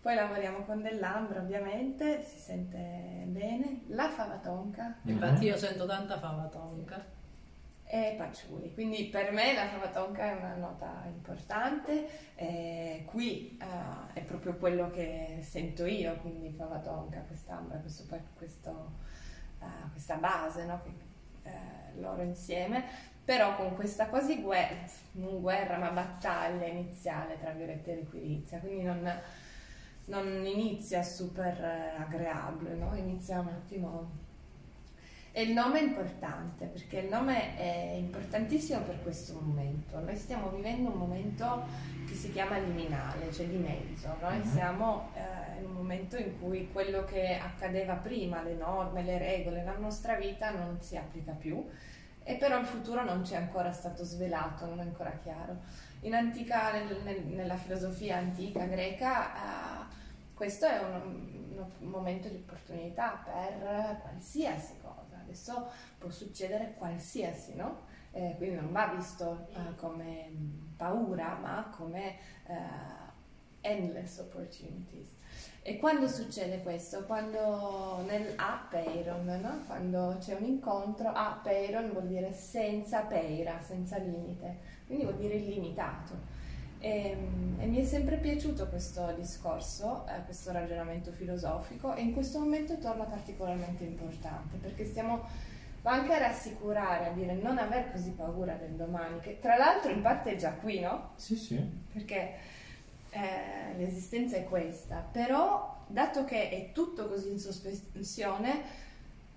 poi 0.00 0.14
lavoriamo 0.14 0.64
con 0.64 0.80
dell'ambra 0.82 1.40
ovviamente, 1.40 2.22
si 2.22 2.38
sente 2.38 3.24
bene, 3.26 3.82
la 3.88 4.08
fava 4.08 4.36
tonka 4.36 4.96
Infatti 5.02 5.44
io 5.44 5.56
sento 5.56 5.86
tanta 5.86 6.18
fava 6.18 6.44
tonka. 6.46 7.04
e 7.84 8.14
patchouli, 8.16 8.72
quindi 8.74 9.04
per 9.06 9.32
me 9.32 9.54
la 9.54 9.66
fava 9.66 9.88
tonka 9.88 10.24
è 10.24 10.36
una 10.36 10.54
nota 10.56 11.04
importante, 11.06 12.32
eh, 12.34 13.04
qui 13.06 13.56
eh, 13.60 14.18
è 14.18 14.22
proprio 14.22 14.56
quello 14.56 14.90
che 14.90 15.38
sento 15.42 15.84
io, 15.86 16.16
quindi 16.16 16.50
fava 16.56 16.78
tonka, 16.78 17.20
quest'ambra, 17.20 17.78
questo, 17.78 18.04
questo, 18.36 18.92
eh, 19.60 19.90
questa 19.92 20.16
base, 20.16 20.64
no? 20.64 20.80
che, 20.82 20.90
eh, 21.48 22.00
loro 22.00 22.22
insieme, 22.22 22.84
però 23.28 23.56
con 23.56 23.74
questa 23.74 24.06
quasi 24.06 24.40
guerra, 24.40 24.86
non 25.12 25.42
guerra 25.42 25.76
ma 25.76 25.90
battaglia 25.90 26.64
iniziale 26.64 27.38
tra 27.38 27.50
Violetta 27.50 27.90
e 27.90 27.96
Liquirizia, 27.96 28.58
quindi 28.58 28.84
non, 28.84 29.06
non 30.06 30.46
inizia 30.46 31.02
super 31.02 31.62
eh, 31.62 32.00
agreable, 32.00 32.72
no? 32.72 32.96
inizia 32.96 33.40
un 33.40 33.48
attimo... 33.48 34.10
E 35.32 35.42
il 35.42 35.52
nome 35.52 35.80
è 35.80 35.82
importante 35.82 36.64
perché 36.64 37.00
il 37.00 37.10
nome 37.10 37.54
è 37.58 37.96
importantissimo 37.98 38.80
per 38.80 39.02
questo 39.02 39.34
momento. 39.38 40.00
Noi 40.00 40.16
stiamo 40.16 40.48
vivendo 40.48 40.88
un 40.88 40.96
momento 40.96 41.66
che 42.06 42.14
si 42.14 42.32
chiama 42.32 42.56
liminale, 42.56 43.30
cioè 43.30 43.46
di 43.46 43.58
mezzo. 43.58 44.08
Noi 44.22 44.38
Mhm. 44.38 44.44
siamo 44.44 45.10
eh, 45.12 45.58
in 45.60 45.66
un 45.66 45.72
momento 45.72 46.16
in 46.16 46.40
cui 46.40 46.70
quello 46.72 47.04
che 47.04 47.36
accadeva 47.36 47.92
prima, 47.92 48.42
le 48.42 48.54
norme, 48.54 49.02
le 49.02 49.18
regole, 49.18 49.64
la 49.64 49.76
nostra 49.76 50.14
vita 50.14 50.50
non 50.50 50.80
si 50.80 50.96
applica 50.96 51.32
più 51.32 51.62
e 52.28 52.36
però 52.36 52.58
il 52.58 52.66
futuro 52.66 53.02
non 53.04 53.24
ci 53.24 53.32
è 53.32 53.36
ancora 53.38 53.72
stato 53.72 54.04
svelato, 54.04 54.66
non 54.66 54.80
è 54.80 54.82
ancora 54.82 55.12
chiaro. 55.22 55.60
In 56.00 56.14
antica, 56.14 56.72
nel- 56.72 57.00
nel- 57.02 57.24
nella 57.24 57.56
filosofia 57.56 58.18
antica 58.18 58.66
greca, 58.66 59.32
eh, 59.34 59.94
questo 60.34 60.66
è 60.66 60.78
un, 60.78 61.64
un 61.78 61.88
momento 61.88 62.28
di 62.28 62.36
opportunità 62.36 63.22
per 63.24 63.98
qualsiasi 64.02 64.74
cosa. 64.82 65.20
Adesso 65.22 65.70
può 65.98 66.10
succedere 66.10 66.74
qualsiasi, 66.76 67.54
no? 67.54 67.86
Eh, 68.10 68.34
quindi 68.36 68.56
non 68.56 68.72
va 68.72 68.92
visto 68.94 69.48
eh, 69.54 69.74
come 69.76 70.30
paura, 70.76 71.34
ma 71.40 71.72
come 71.74 72.16
eh, 72.46 72.56
endless 73.62 74.18
opportunities. 74.18 75.16
E 75.68 75.76
quando 75.76 76.08
succede 76.08 76.62
questo? 76.62 77.04
Quando 77.04 78.02
nel 78.06 78.32
apeiron, 78.36 79.26
no? 79.26 79.64
quando 79.66 80.16
c'è 80.18 80.34
un 80.34 80.44
incontro, 80.44 81.10
apeiron 81.10 81.90
vuol 81.92 82.06
dire 82.06 82.32
senza 82.32 83.00
peira, 83.02 83.60
senza 83.60 83.98
limite, 83.98 84.60
quindi 84.86 85.04
vuol 85.04 85.18
dire 85.18 85.34
illimitato. 85.34 86.36
E, 86.78 87.14
e 87.58 87.66
mi 87.66 87.76
è 87.76 87.84
sempre 87.84 88.16
piaciuto 88.16 88.66
questo 88.68 89.12
discorso, 89.14 90.06
eh, 90.08 90.24
questo 90.24 90.52
ragionamento 90.52 91.12
filosofico 91.12 91.94
e 91.94 92.00
in 92.00 92.14
questo 92.14 92.38
momento 92.38 92.78
torna 92.78 93.04
particolarmente 93.04 93.84
importante 93.84 94.56
perché 94.56 94.86
stiamo 94.86 95.26
anche 95.82 96.14
a 96.14 96.18
rassicurare, 96.18 97.08
a 97.08 97.12
dire 97.12 97.34
non 97.34 97.58
aver 97.58 97.90
così 97.92 98.12
paura 98.12 98.54
del 98.54 98.72
domani, 98.72 99.20
che 99.20 99.38
tra 99.38 99.58
l'altro 99.58 99.90
in 99.90 100.00
parte 100.00 100.32
è 100.32 100.36
già 100.36 100.52
qui, 100.52 100.80
no? 100.80 101.10
Sì, 101.16 101.36
sì. 101.36 101.62
perché 101.92 102.56
eh, 103.18 103.76
l'esistenza 103.76 104.36
è 104.36 104.44
questa, 104.44 104.96
però 105.10 105.84
dato 105.88 106.24
che 106.24 106.50
è 106.50 106.72
tutto 106.72 107.08
così 107.08 107.32
in 107.32 107.38
sospensione, 107.38 108.86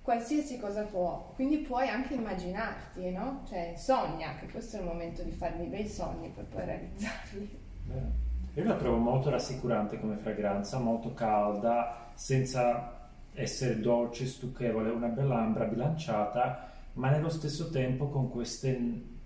qualsiasi 0.02 0.60
cosa 0.60 0.84
può, 0.84 1.32
quindi 1.36 1.58
puoi 1.58 1.88
anche 1.88 2.14
immaginarti, 2.14 3.10
no? 3.12 3.44
Cioè 3.48 3.74
sogna, 3.78 4.36
che 4.36 4.48
questo 4.48 4.78
è 4.78 4.80
il 4.80 4.86
momento 4.86 5.24
di 5.24 5.32
fare 5.32 5.58
dei 5.58 5.68
bei 5.68 5.88
sogni 5.88 6.30
per 6.30 6.46
poi 6.46 6.66
realizzarli. 6.66 7.60
Bene. 7.86 8.30
Io 8.54 8.66
la 8.66 8.76
trovo 8.76 8.98
molto 8.98 9.30
rassicurante 9.30 10.00
come 10.00 10.18
fragranza, 10.18 10.78
molto 10.78 11.14
calda, 11.14 12.12
senza 12.14 13.10
essere 13.34 13.80
dolce, 13.80 14.26
stucchevole, 14.26 14.90
una 14.90 15.08
bella 15.08 15.40
ambra 15.40 15.64
bilanciata, 15.66 16.70
ma 16.94 17.10
nello 17.10 17.30
stesso 17.30 17.70
tempo 17.70 18.10
con 18.10 18.30
queste- 18.30 19.20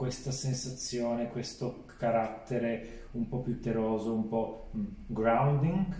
questa 0.00 0.30
sensazione, 0.30 1.28
questo 1.28 1.84
carattere 1.98 3.08
un 3.10 3.28
po' 3.28 3.40
più 3.40 3.60
teroso, 3.60 4.14
un 4.14 4.28
po' 4.28 4.70
mm, 4.74 4.84
grounding, 5.08 5.94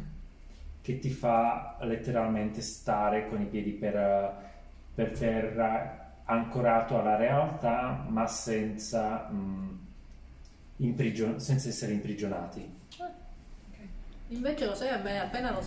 che 0.80 0.98
ti 0.98 1.10
fa 1.10 1.76
letteralmente 1.82 2.62
stare 2.62 3.28
con 3.28 3.42
i 3.42 3.44
piedi 3.44 3.72
per, 3.72 4.52
per 4.94 5.10
terra, 5.10 6.14
ancorato 6.24 6.98
alla 6.98 7.16
realtà, 7.16 8.06
ma 8.08 8.26
senza... 8.26 9.28
mm, 9.30 9.68
imprigion- 10.76 11.38
senza 11.38 11.68
essere 11.68 11.92
imprigionati. 11.92 12.78
Invece 14.28 14.64
lo 14.64 14.74
sai, 14.74 14.88
appena 15.18 15.50
l'ho, 15.50 15.62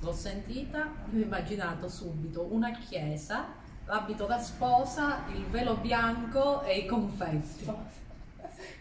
l'ho 0.00 0.12
sentita, 0.12 0.92
io 1.10 1.20
ho 1.20 1.24
immaginato 1.24 1.88
subito 1.88 2.52
una 2.52 2.72
chiesa, 2.72 3.64
l'abito 3.86 4.24
da 4.26 4.38
sposa, 4.40 5.22
il 5.34 5.44
velo 5.46 5.74
bianco 5.74 6.62
e 6.62 6.78
i 6.78 6.86
confetti. 6.86 7.64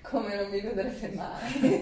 Come 0.01 0.35
non 0.35 0.49
mi 0.49 0.61
vedrete 0.61 1.11
mai. 1.15 1.81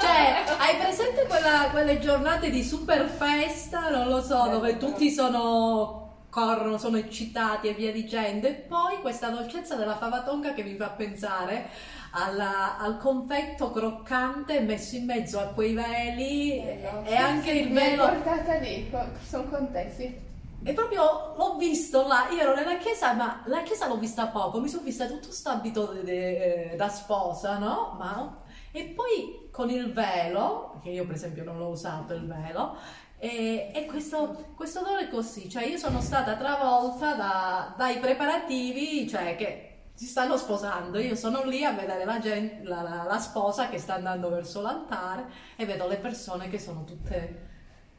Cioè, 0.00 0.44
hai 0.58 0.76
presente 0.78 1.26
quella- 1.26 1.68
quelle 1.70 1.98
giornate 1.98 2.50
di 2.50 2.62
super 2.62 3.06
festa, 3.06 3.88
non 3.90 4.08
lo 4.08 4.22
so, 4.22 4.48
dove 4.48 4.76
tutti 4.76 5.10
sono 5.10 5.98
corrono, 6.30 6.78
sono 6.78 6.96
eccitati 6.96 7.68
e 7.68 7.72
via 7.74 7.90
dicendo, 7.92 8.46
e 8.46 8.52
poi 8.52 9.00
questa 9.00 9.30
dolcezza 9.30 9.74
della 9.74 9.96
fava 9.96 10.22
tonka 10.22 10.52
che 10.54 10.62
mi 10.62 10.76
fa 10.76 10.88
pensare 10.90 11.68
alla- 12.12 12.78
al 12.78 12.98
confetto 12.98 13.70
croccante 13.72 14.60
messo 14.60 14.96
in 14.96 15.06
mezzo 15.06 15.40
a 15.40 15.44
quei 15.46 15.74
veli 15.74 16.60
Bello. 16.62 17.02
e 17.04 17.16
anche 17.16 17.50
il 17.52 17.70
Mi 17.72 17.78
hai 17.80 17.90
velo 17.90 18.06
portata 18.08 18.54
lì, 18.58 18.90
sono 19.26 19.44
con 19.48 19.70
te, 19.72 19.90
sì. 19.94 20.28
E 20.62 20.74
proprio 20.74 21.34
l'ho 21.36 21.56
visto 21.56 22.06
là, 22.06 22.28
io 22.30 22.40
ero 22.40 22.54
nella 22.54 22.76
chiesa, 22.76 23.14
ma 23.14 23.42
la 23.46 23.62
chiesa 23.62 23.86
l'ho 23.86 23.96
vista 23.96 24.26
poco, 24.26 24.60
mi 24.60 24.68
sono 24.68 24.82
vista 24.82 25.06
tutto 25.06 25.28
questo 25.28 25.48
abito 25.48 25.86
de- 26.04 26.74
da 26.76 26.88
sposa, 26.88 27.56
no? 27.58 27.94
Ma- 27.98 28.42
e 28.70 28.84
poi 28.94 29.48
con 29.50 29.70
il 29.70 29.90
velo, 29.92 30.78
che 30.82 30.90
io 30.90 31.06
per 31.06 31.14
esempio 31.14 31.44
non 31.44 31.58
l'ho 31.58 31.68
usato 31.68 32.12
il 32.12 32.26
velo, 32.26 32.76
e, 33.18 33.70
e 33.74 33.86
questo, 33.86 34.52
questo 34.54 34.80
odore 34.80 35.08
così, 35.08 35.48
cioè 35.48 35.64
io 35.64 35.78
sono 35.78 36.00
stata 36.02 36.36
travolta 36.36 37.14
da- 37.14 37.74
dai 37.76 37.98
preparativi, 37.98 39.08
cioè 39.08 39.36
che 39.36 39.66
si 39.94 40.04
stanno 40.06 40.36
sposando, 40.36 40.98
io 40.98 41.14
sono 41.14 41.42
lì 41.44 41.64
a 41.64 41.72
vedere 41.72 42.04
la, 42.04 42.18
gen- 42.18 42.60
la- 42.64 42.82
la- 42.82 43.04
la 43.04 43.18
sposa 43.18 43.68
che 43.70 43.78
sta 43.78 43.94
andando 43.94 44.28
verso 44.30 44.60
l'altare 44.62 45.26
e 45.56 45.64
vedo 45.66 45.86
le 45.88 45.96
persone 45.98 46.48
che 46.48 46.58
sono 46.58 46.84
tutte 46.84 47.48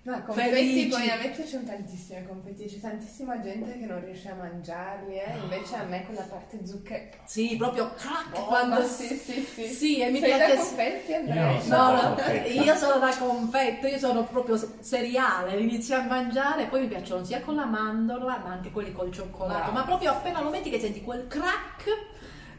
No, 0.04 0.20
confetti 0.24 0.50
Felici. 0.50 0.88
poi 0.88 1.10
a 1.12 1.16
me 1.18 1.30
piacciono 1.30 1.64
tantissimi 1.64 2.26
confetti, 2.26 2.66
c'è 2.66 2.80
tantissima 2.80 3.40
gente 3.40 3.78
che 3.78 3.86
non 3.86 4.04
riesce 4.04 4.30
a 4.30 4.34
mangiarli, 4.34 5.14
eh? 5.16 5.38
invece 5.44 5.76
a 5.76 5.84
me 5.84 6.04
quella 6.06 6.24
parte 6.24 6.66
zucchero. 6.66 7.18
Sì, 7.26 7.56
proprio 7.56 7.94
crack 7.94 8.36
Oh, 8.40 8.46
quando... 8.46 8.80
ma 8.80 8.84
sì, 8.84 9.16
sì, 9.16 9.42
sì. 9.44 9.68
Sì, 9.68 10.00
e 10.02 10.10
mi 10.10 10.18
Sei 10.20 10.34
piace... 10.34 10.56
da 10.56 10.60
confetti, 10.64 11.14
Andrea? 11.14 11.52
Io. 11.52 11.68
No, 11.68 11.92
no, 11.92 12.16
io 12.64 12.76
sono 12.76 12.98
da 13.00 13.16
confetto, 13.16 13.86
io 13.86 14.00
sono 14.00 14.24
proprio 14.24 14.60
cereale, 14.84 15.60
inizio 15.60 15.96
a 15.98 16.02
mangiare, 16.02 16.66
poi 16.66 16.82
mi 16.82 16.88
piacciono 16.88 17.24
sia 17.24 17.42
con 17.42 17.54
la 17.54 17.66
mandorla 17.66 18.38
ma 18.44 18.54
anche 18.54 18.72
quelli 18.72 18.92
col 18.94 19.12
cioccolato, 19.14 19.60
Bravo. 19.60 19.72
ma 19.72 19.84
proprio 19.84 20.10
appena 20.14 20.42
lo 20.42 20.50
metti 20.50 20.72
che 20.72 20.80
senti 20.80 21.04
quel 21.04 21.28
crack, 21.28 21.84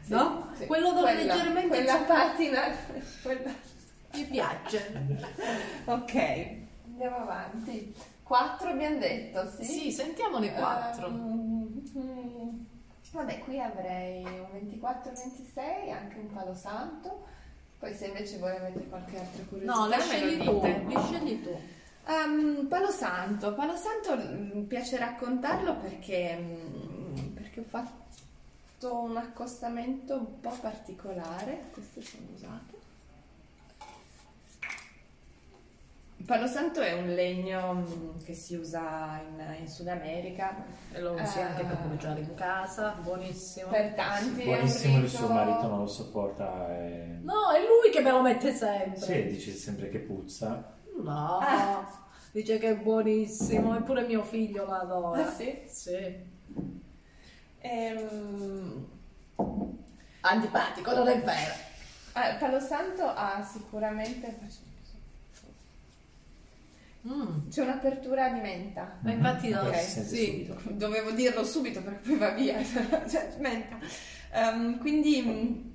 Sì, 0.01 0.13
no? 0.13 0.47
sì. 0.57 0.65
Quello 0.65 0.93
dove 0.93 1.11
Quella- 1.13 1.33
leggermente 1.33 1.67
Quella 1.75 1.95
patina, 1.97 2.61
quella... 3.21 3.51
mi 4.13 4.23
piace. 4.31 4.93
Ok, 5.85 6.61
andiamo 6.93 7.17
avanti. 7.17 7.93
Quattro 8.23 8.69
abbiamo 8.69 8.99
detto, 8.99 9.49
sì? 9.49 9.63
Sì, 9.63 9.91
sentiamone 9.91 10.53
quattro. 10.53 11.09
Mm, 11.09 12.59
vabbè, 13.11 13.39
qui 13.39 13.59
avrei 13.59 14.23
un 14.23 14.79
24-26, 14.79 15.91
anche 15.91 16.19
un 16.19 16.31
palo 16.31 16.53
santo. 16.53 17.25
Poi 17.77 17.93
se 17.93 18.07
invece 18.07 18.37
voi 18.37 18.55
avete 18.55 18.87
qualche 18.87 19.19
altra 19.19 19.43
curiosità, 19.43 19.77
No, 19.77 19.87
le 19.87 19.99
scegli 19.99 20.43
tu, 20.43 20.61
li 20.87 20.97
scegli 20.97 21.43
tu. 21.43 21.59
Ehm, 22.05 22.67
Palo 22.67 22.91
Santo, 22.91 23.53
Palo 23.53 23.75
Santo 23.75 24.15
mm, 24.15 24.51
mi 24.53 24.63
piace 24.63 24.97
raccontarlo 24.97 25.75
perché, 25.77 26.37
mm, 26.37 27.27
perché 27.33 27.59
ho 27.59 27.65
fatto 27.67 29.01
un 29.01 29.17
accostamento 29.17 30.15
un 30.15 30.39
po' 30.39 30.55
particolare, 30.61 31.69
queste 31.73 32.01
sono 32.01 32.27
usate. 32.33 32.72
Il 36.23 36.29
Palo 36.29 36.47
Santo 36.47 36.79
è 36.79 36.93
un 36.93 37.13
legno 37.13 37.73
mm, 37.73 38.19
che 38.23 38.33
si 38.33 38.55
usa 38.55 39.19
in, 39.27 39.55
in 39.59 39.67
Sud 39.67 39.89
America 39.89 40.55
E 40.93 41.01
lo 41.01 41.11
usi 41.15 41.39
anche 41.41 41.65
per 41.65 41.77
Eh. 41.83 41.89
cucinare 41.89 42.21
in 42.21 42.33
casa, 42.33 42.91
buonissimo. 43.01 43.67
per 43.69 43.93
tanti. 43.93 44.43
Buonissimo 44.43 44.99
il 44.99 45.09
suo 45.09 45.27
rito- 45.27 45.33
marito 45.33 45.67
non 45.67 45.79
lo 45.79 45.85
sopporta 45.87 46.69
e... 46.77 47.17
No, 47.23 47.51
è 47.51 47.59
lui 47.59 47.91
che 47.91 47.99
me 47.99 48.11
lo 48.11 48.21
mette 48.21 48.53
sempre. 48.53 49.01
Sì, 49.01 49.25
dice 49.25 49.51
sempre 49.51 49.89
che 49.89 49.99
puzza. 49.99 50.77
No, 51.01 51.39
Ah. 51.41 51.85
dice 52.31 52.57
che 52.57 52.69
è 52.69 52.77
buonissimo, 52.77 53.75
eppure 53.75 54.03
mio 54.07 54.23
figlio 54.23 54.63
lo 54.63 54.71
adora. 54.75 55.27
Ah, 55.27 55.29
sì? 55.29 55.59
Sì. 55.67 56.31
Ehm, 57.59 58.87
Antipatico, 60.21 60.93
non 60.95 61.07
è 61.09 61.19
vero. 61.21 61.53
ah, 62.13 62.35
Palo 62.39 62.61
Santo 62.61 63.03
ha 63.07 63.43
sicuramente... 63.43 64.71
Mm. 67.07 67.49
C'è 67.49 67.61
un'apertura 67.61 68.29
di 68.29 68.39
menta. 68.39 68.97
Ma 69.01 69.11
infatti 69.11 69.49
no, 69.49 69.61
Ok, 69.61 69.75
si 69.75 69.89
sente 69.91 70.09
sì. 70.09 70.53
Dovevo 70.71 71.11
dirlo 71.11 71.43
subito 71.43 71.81
perché 71.81 72.07
poi 72.09 72.17
va 72.17 72.29
via. 72.31 72.63
cioè, 72.63 73.35
menta. 73.39 73.77
Ehm, 74.31 74.79
quindi 74.79 75.21
mh, 75.21 75.71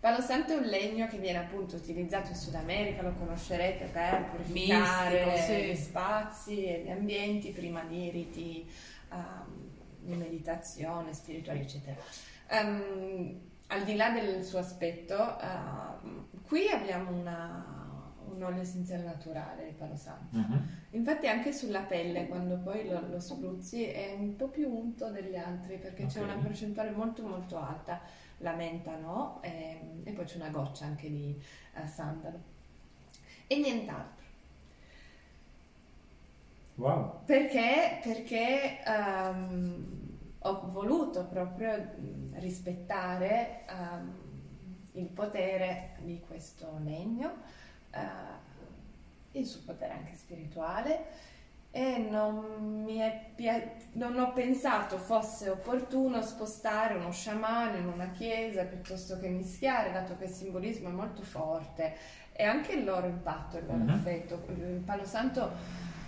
Palo 0.00 0.20
Santo 0.20 0.52
è 0.52 0.56
un 0.56 0.64
legno 0.64 1.06
che 1.06 1.18
viene 1.18 1.38
appunto 1.38 1.76
utilizzato 1.76 2.30
in 2.30 2.34
Sud 2.34 2.54
America, 2.56 3.02
lo 3.02 3.12
conoscerete 3.14 3.84
per 3.92 4.30
purificare 4.30 5.26
Mistico, 5.26 5.46
sì. 5.46 5.62
gli 5.64 5.74
spazi 5.76 6.64
e 6.64 6.82
gli 6.84 6.90
ambienti 6.90 7.50
prima 7.50 7.84
di 7.84 8.10
riti 8.10 8.68
ehm, 9.12 9.70
di 10.00 10.14
meditazione, 10.16 11.14
spirituali, 11.14 11.60
eccetera. 11.60 11.96
Ehm, 12.48 13.40
al 13.68 13.84
di 13.84 13.94
là 13.94 14.10
del 14.10 14.44
suo 14.44 14.58
aspetto, 14.58 15.38
ehm, 15.38 16.26
qui 16.46 16.68
abbiamo 16.68 17.12
una- 17.16 17.81
un 18.28 18.42
olio 18.42 18.60
essenziale 18.62 19.04
naturale, 19.04 19.68
il 19.68 19.74
Palo 19.74 19.96
Santo. 19.96 20.36
Mhm. 20.38 20.68
Infatti 20.90 21.26
anche 21.26 21.52
sulla 21.52 21.80
pelle 21.82 22.26
quando 22.28 22.58
poi 22.58 22.88
lo, 22.88 23.00
lo 23.08 23.18
spruzzi 23.20 23.84
è 23.84 24.14
un 24.18 24.36
po' 24.36 24.48
più 24.48 24.70
unto 24.70 25.10
degli 25.10 25.36
altri 25.36 25.78
perché 25.78 26.06
c'è 26.06 26.20
Ok. 26.20 26.24
una 26.24 26.36
percentuale 26.36 26.90
molto 26.90 27.22
molto 27.26 27.58
alta, 27.58 28.00
la 28.38 28.52
menta 28.54 28.96
no, 28.96 29.40
e, 29.42 30.00
e 30.04 30.12
poi 30.12 30.24
c'è 30.24 30.36
una 30.36 30.50
goccia 30.50 30.84
anche 30.86 31.08
di 31.10 31.40
eh, 31.74 31.86
sandalo. 31.86 32.40
E 33.46 33.56
nient'altro. 33.58 34.20
Wow. 36.76 37.20
Perché? 37.24 38.00
Perché 38.02 38.82
ehm, 38.84 40.18
ho 40.40 40.70
voluto 40.70 41.26
proprio 41.26 41.90
rispettare 42.34 43.64
ehm, 43.68 44.14
il 44.94 45.06
potere 45.08 45.96
di 46.00 46.20
questo 46.20 46.78
legno, 46.82 47.34
eh, 47.92 49.38
il 49.38 49.46
suo 49.46 49.60
potere 49.64 49.92
anche 49.94 50.14
spirituale 50.14 51.30
e 51.70 51.96
non, 52.10 52.82
mi 52.84 52.98
è 52.98 53.30
pia- 53.34 53.72
non 53.92 54.18
ho 54.18 54.32
pensato 54.34 54.98
fosse 54.98 55.48
opportuno 55.48 56.20
spostare 56.20 56.94
uno 56.96 57.10
sciamano 57.12 57.76
in 57.78 57.86
una 57.86 58.10
chiesa 58.10 58.64
piuttosto 58.64 59.18
che 59.18 59.28
mischiare, 59.28 59.90
dato 59.92 60.16
che 60.18 60.24
il 60.24 60.30
simbolismo 60.30 60.88
è 60.88 60.92
molto 60.92 61.22
forte 61.22 61.96
e 62.32 62.44
anche 62.44 62.72
il 62.72 62.84
loro 62.84 63.06
impatto, 63.06 63.56
il 63.56 63.64
loro 63.66 63.78
Mhm. 63.84 63.90
effetto. 63.90 64.44
Il 64.48 64.82
Palo 64.84 65.04
Santo 65.06 65.50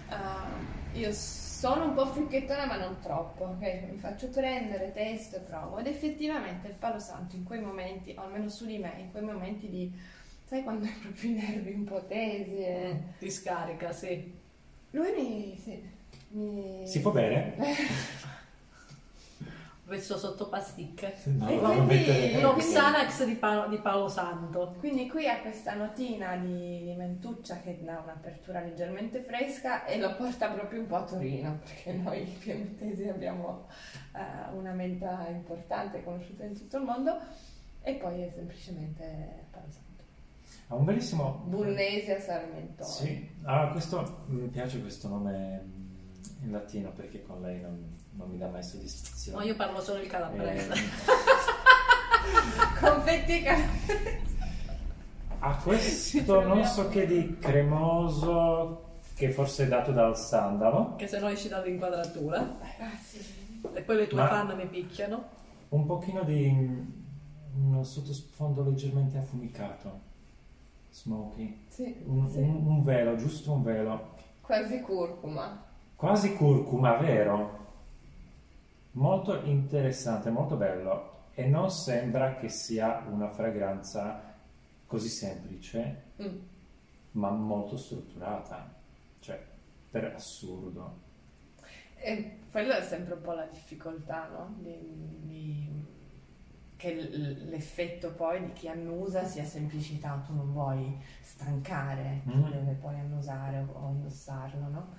Ah, 0.08 0.46
io 0.92 1.12
sono 1.12 1.84
un 1.86 1.94
po' 1.94 2.06
fricchettona 2.06 2.66
ma 2.66 2.76
non 2.76 2.98
troppo, 3.00 3.44
ok? 3.44 3.62
Mi 3.90 3.96
faccio 3.98 4.28
prendere, 4.28 4.92
testo 4.92 5.36
e 5.36 5.40
provo 5.40 5.78
ed 5.78 5.86
effettivamente 5.86 6.68
il 6.68 6.74
palo 6.74 6.98
santo 6.98 7.36
in 7.36 7.42
quei 7.44 7.60
momenti, 7.60 8.14
o 8.18 8.22
almeno 8.22 8.48
su 8.48 8.66
di 8.66 8.78
me, 8.78 8.94
in 8.98 9.10
quei 9.10 9.22
momenti 9.22 9.68
di, 9.68 9.90
sai 10.54 10.62
quando 10.62 10.84
hai 10.86 10.92
proprio 10.92 11.30
i 11.30 11.32
nervi 11.34 11.72
un 11.72 11.82
po' 11.84 12.04
tesi 12.06 12.58
e... 12.58 12.96
Ti 13.18 13.28
scarica, 13.28 13.90
sì. 13.90 14.32
Lui 14.90 15.12
mi... 15.12 15.58
Sì, 15.60 15.82
mi... 16.28 16.86
Si 16.86 17.00
può 17.00 17.10
bere? 17.10 17.56
Messo 19.86 20.16
sotto 20.16 20.48
pasticche. 20.48 21.14
No, 21.24 21.48
E 21.48 21.56
non 21.56 21.86
quindi- 21.86 22.36
Uno 22.36 22.54
Xanax 22.54 23.24
di, 23.24 23.34
Pa- 23.34 23.66
di 23.66 23.78
Paolo 23.78 24.08
Santo. 24.08 24.76
Quindi 24.78 25.08
qui 25.08 25.28
ha 25.28 25.40
questa 25.40 25.74
notina 25.74 26.36
di, 26.36 26.84
di 26.84 26.94
mentuccia 26.94 27.58
che 27.60 27.80
dà 27.82 28.00
un'apertura 28.02 28.60
leggermente 28.60 29.20
fresca 29.22 29.84
e 29.84 29.98
lo 29.98 30.14
porta 30.14 30.48
proprio 30.50 30.80
un 30.80 30.86
po' 30.86 30.96
a 30.96 31.02
Torino, 31.04 31.58
perché 31.64 31.92
noi 31.94 32.22
piemontesi 32.40 33.08
abbiamo 33.08 33.66
eh, 34.14 34.54
una 34.54 34.72
menta 34.72 35.26
importante 35.28 36.02
conosciuta 36.04 36.44
in 36.44 36.54
tutto 36.56 36.76
il 36.78 36.84
mondo 36.84 37.18
e 37.82 37.94
poi 37.94 38.22
è 38.22 38.30
semplicemente 38.32 39.46
Palo 39.50 39.66
Santo. 39.68 39.83
Ha 40.68 40.74
un 40.74 40.84
bellissimo... 40.84 41.42
Burnesia 41.46 42.18
Sarmentone. 42.20 42.88
Sì, 42.88 43.28
ah, 43.42 43.68
questo, 43.68 44.24
mi 44.28 44.48
piace 44.48 44.80
questo 44.80 45.08
nome 45.08 45.62
mm, 45.62 46.44
in 46.44 46.52
latino 46.52 46.90
perché 46.92 47.22
con 47.22 47.40
lei 47.42 47.60
non, 47.60 47.96
non 48.12 48.28
mi 48.30 48.38
dà 48.38 48.46
mai 48.46 48.62
No, 48.62 48.62
soddisfazione. 48.62 49.44
io 49.44 49.56
parlo 49.56 49.80
solo 49.80 50.00
il 50.00 50.08
calabrese. 50.08 50.72
Eh, 52.24 52.80
Confetti 52.80 53.42
calabresi. 53.42 54.32
ha 55.40 55.56
questo 55.62 56.40
non 56.42 56.64
so 56.64 56.88
che 56.88 57.06
di 57.06 57.36
cremoso 57.38 59.00
che 59.14 59.30
forse 59.30 59.64
è 59.64 59.68
dato 59.68 59.92
dal 59.92 60.16
sandalo, 60.16 60.96
Che 60.96 61.06
se 61.06 61.18
no 61.20 61.28
esci 61.28 61.48
dall'inquadratura. 61.48 62.38
Ah, 62.40 62.96
sì. 63.02 63.20
E 63.74 63.82
poi 63.82 63.96
le 63.96 64.06
tue 64.06 64.18
Ma- 64.22 64.28
fan 64.28 64.56
mi 64.56 64.66
picchiano. 64.66 65.22
un 65.68 65.84
pochino 65.84 66.22
di 66.24 66.50
mm, 66.50 67.74
un 67.74 67.84
sottosfondo 67.84 68.64
leggermente 68.64 69.18
affumicato, 69.18 70.00
smoky, 70.94 71.64
Sì, 71.68 72.02
un, 72.06 72.28
sì. 72.28 72.38
un- 72.38 72.66
un 72.66 72.82
velo, 72.84 73.16
giusto 73.16 73.52
un 73.52 73.62
velo, 73.64 74.14
Quasi 74.40 74.80
curcuma. 74.80 75.60
quasi 75.96 76.34
curcuma, 76.36 76.96
vero? 76.98 77.62
Molto 78.92 79.40
interessante, 79.42 80.30
molto 80.30 80.54
bello 80.56 81.12
e 81.34 81.46
non 81.48 81.68
sembra 81.70 82.36
che 82.36 82.48
sia 82.48 83.04
una 83.10 83.28
fragranza 83.28 84.34
così 84.86 85.08
semplice, 85.08 86.02
Mm. 86.22 86.38
ma 87.12 87.30
molto 87.30 87.76
strutturata, 87.76 88.72
cioè 89.18 89.44
per 89.90 90.12
assurdo. 90.14 91.02
E 91.96 92.38
quello 92.52 92.72
è 92.74 92.82
sempre 92.82 93.14
un 93.14 93.20
po' 93.22 93.32
la 93.32 93.46
difficoltà, 93.46 94.28
no? 94.28 94.54
Di- 94.58 95.18
di- 95.22 95.84
che 96.84 96.92
l'effetto 97.48 98.12
poi 98.12 98.44
di 98.44 98.52
chi 98.52 98.68
annusa 98.68 99.24
sia 99.24 99.44
semplicità, 99.44 100.22
tu 100.26 100.34
non 100.34 100.52
vuoi 100.52 100.98
stancare 101.22 102.22
Mm. 102.28 102.50
deve 102.50 102.72
poi 102.74 102.98
annusare 102.98 103.66
o, 103.72 103.88
indossarlo, 103.90 104.68
no? 104.68 104.96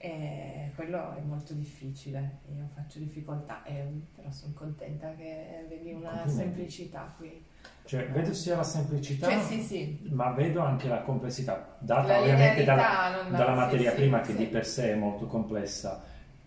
E 0.00 0.72
quello 0.76 1.14
è 1.16 1.20
molto 1.20 1.54
difficile, 1.54 2.38
io 2.54 2.68
faccio 2.74 2.98
difficoltà, 2.98 3.62
e- 3.64 3.88
però 4.14 4.30
sono 4.30 4.52
contenta 4.54 5.14
che 5.14 5.64
vedi 5.68 5.92
una 5.92 6.26
semplicità 6.26 7.12
qui. 7.16 7.44
Cioè, 7.84 8.06
vedo 8.10 8.32
sia 8.34 8.56
la 8.56 8.62
semplicità, 8.64 9.28
Cioè 9.28 9.40
sì, 9.40 9.62
sì, 9.62 9.98
ma 10.10 10.30
vedo 10.32 10.60
anche 10.60 10.88
la 10.88 11.00
complessità, 11.02 11.76
data 11.78 12.06
la 12.08 12.18
ovviamente 12.20 12.62
dalla, 12.64 13.26
dalla 13.30 13.52
sì, 13.52 13.56
materia 13.56 13.92
prima 13.92 14.20
che 14.20 14.34
di 14.36 14.46
per 14.46 14.66
sé 14.66 14.92
è 14.92 14.94
molto 14.94 15.26
complessa, 15.26 16.02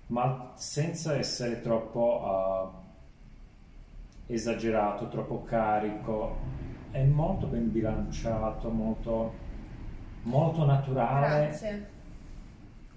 ma 0.08 0.52
senza 0.56 1.16
essere 1.18 1.60
troppo 1.62 2.76
eh, 2.86 2.91
esagerato, 4.34 5.08
troppo 5.10 5.44
carico. 5.44 6.38
È 6.92 7.04
molto 7.04 7.48
ben 7.48 7.72
bilanciato, 7.72 8.70
molto, 8.70 9.34
molto 10.24 10.66
naturale. 10.66 11.46
Grazie. 11.48 11.90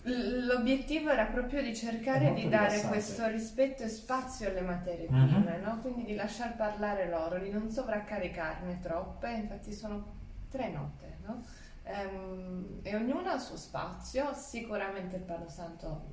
L'obiettivo 0.06 1.08
era 1.10 1.24
proprio 1.24 1.62
di 1.62 1.74
cercare 1.74 2.34
di 2.34 2.46
dare 2.48 2.66
rilassante. 2.66 2.88
questo 2.88 3.26
rispetto 3.28 3.82
e 3.84 3.88
spazio 3.88 4.48
alle 4.50 4.60
materie 4.60 5.08
Mhm. 5.08 5.28
prime, 5.42 5.60
no? 5.60 5.78
quindi 5.80 6.04
di 6.04 6.14
lasciar 6.14 6.56
parlare 6.56 7.08
loro, 7.08 7.38
di 7.38 7.48
non 7.50 7.70
sovraccaricarne 7.70 8.80
troppe, 8.80 9.32
infatti 9.32 9.72
sono 9.72 10.04
tre 10.50 10.68
note, 10.70 11.16
no? 11.26 11.42
Ehm, 11.84 12.80
e 12.82 12.94
ognuno 12.96 13.30
ha 13.30 13.34
il 13.34 13.40
suo 13.40 13.56
spazio, 13.56 14.34
sicuramente 14.34 15.16
il 15.16 15.22
Palo 15.22 15.48
Santo 15.48 16.12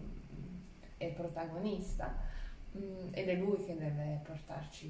è 0.97 1.07
protagonista 1.11 2.15
mm, 2.77 3.07
ed 3.11 3.27
è 3.29 3.35
lui 3.35 3.63
che 3.65 3.75
deve 3.77 4.19
portarci 4.23 4.87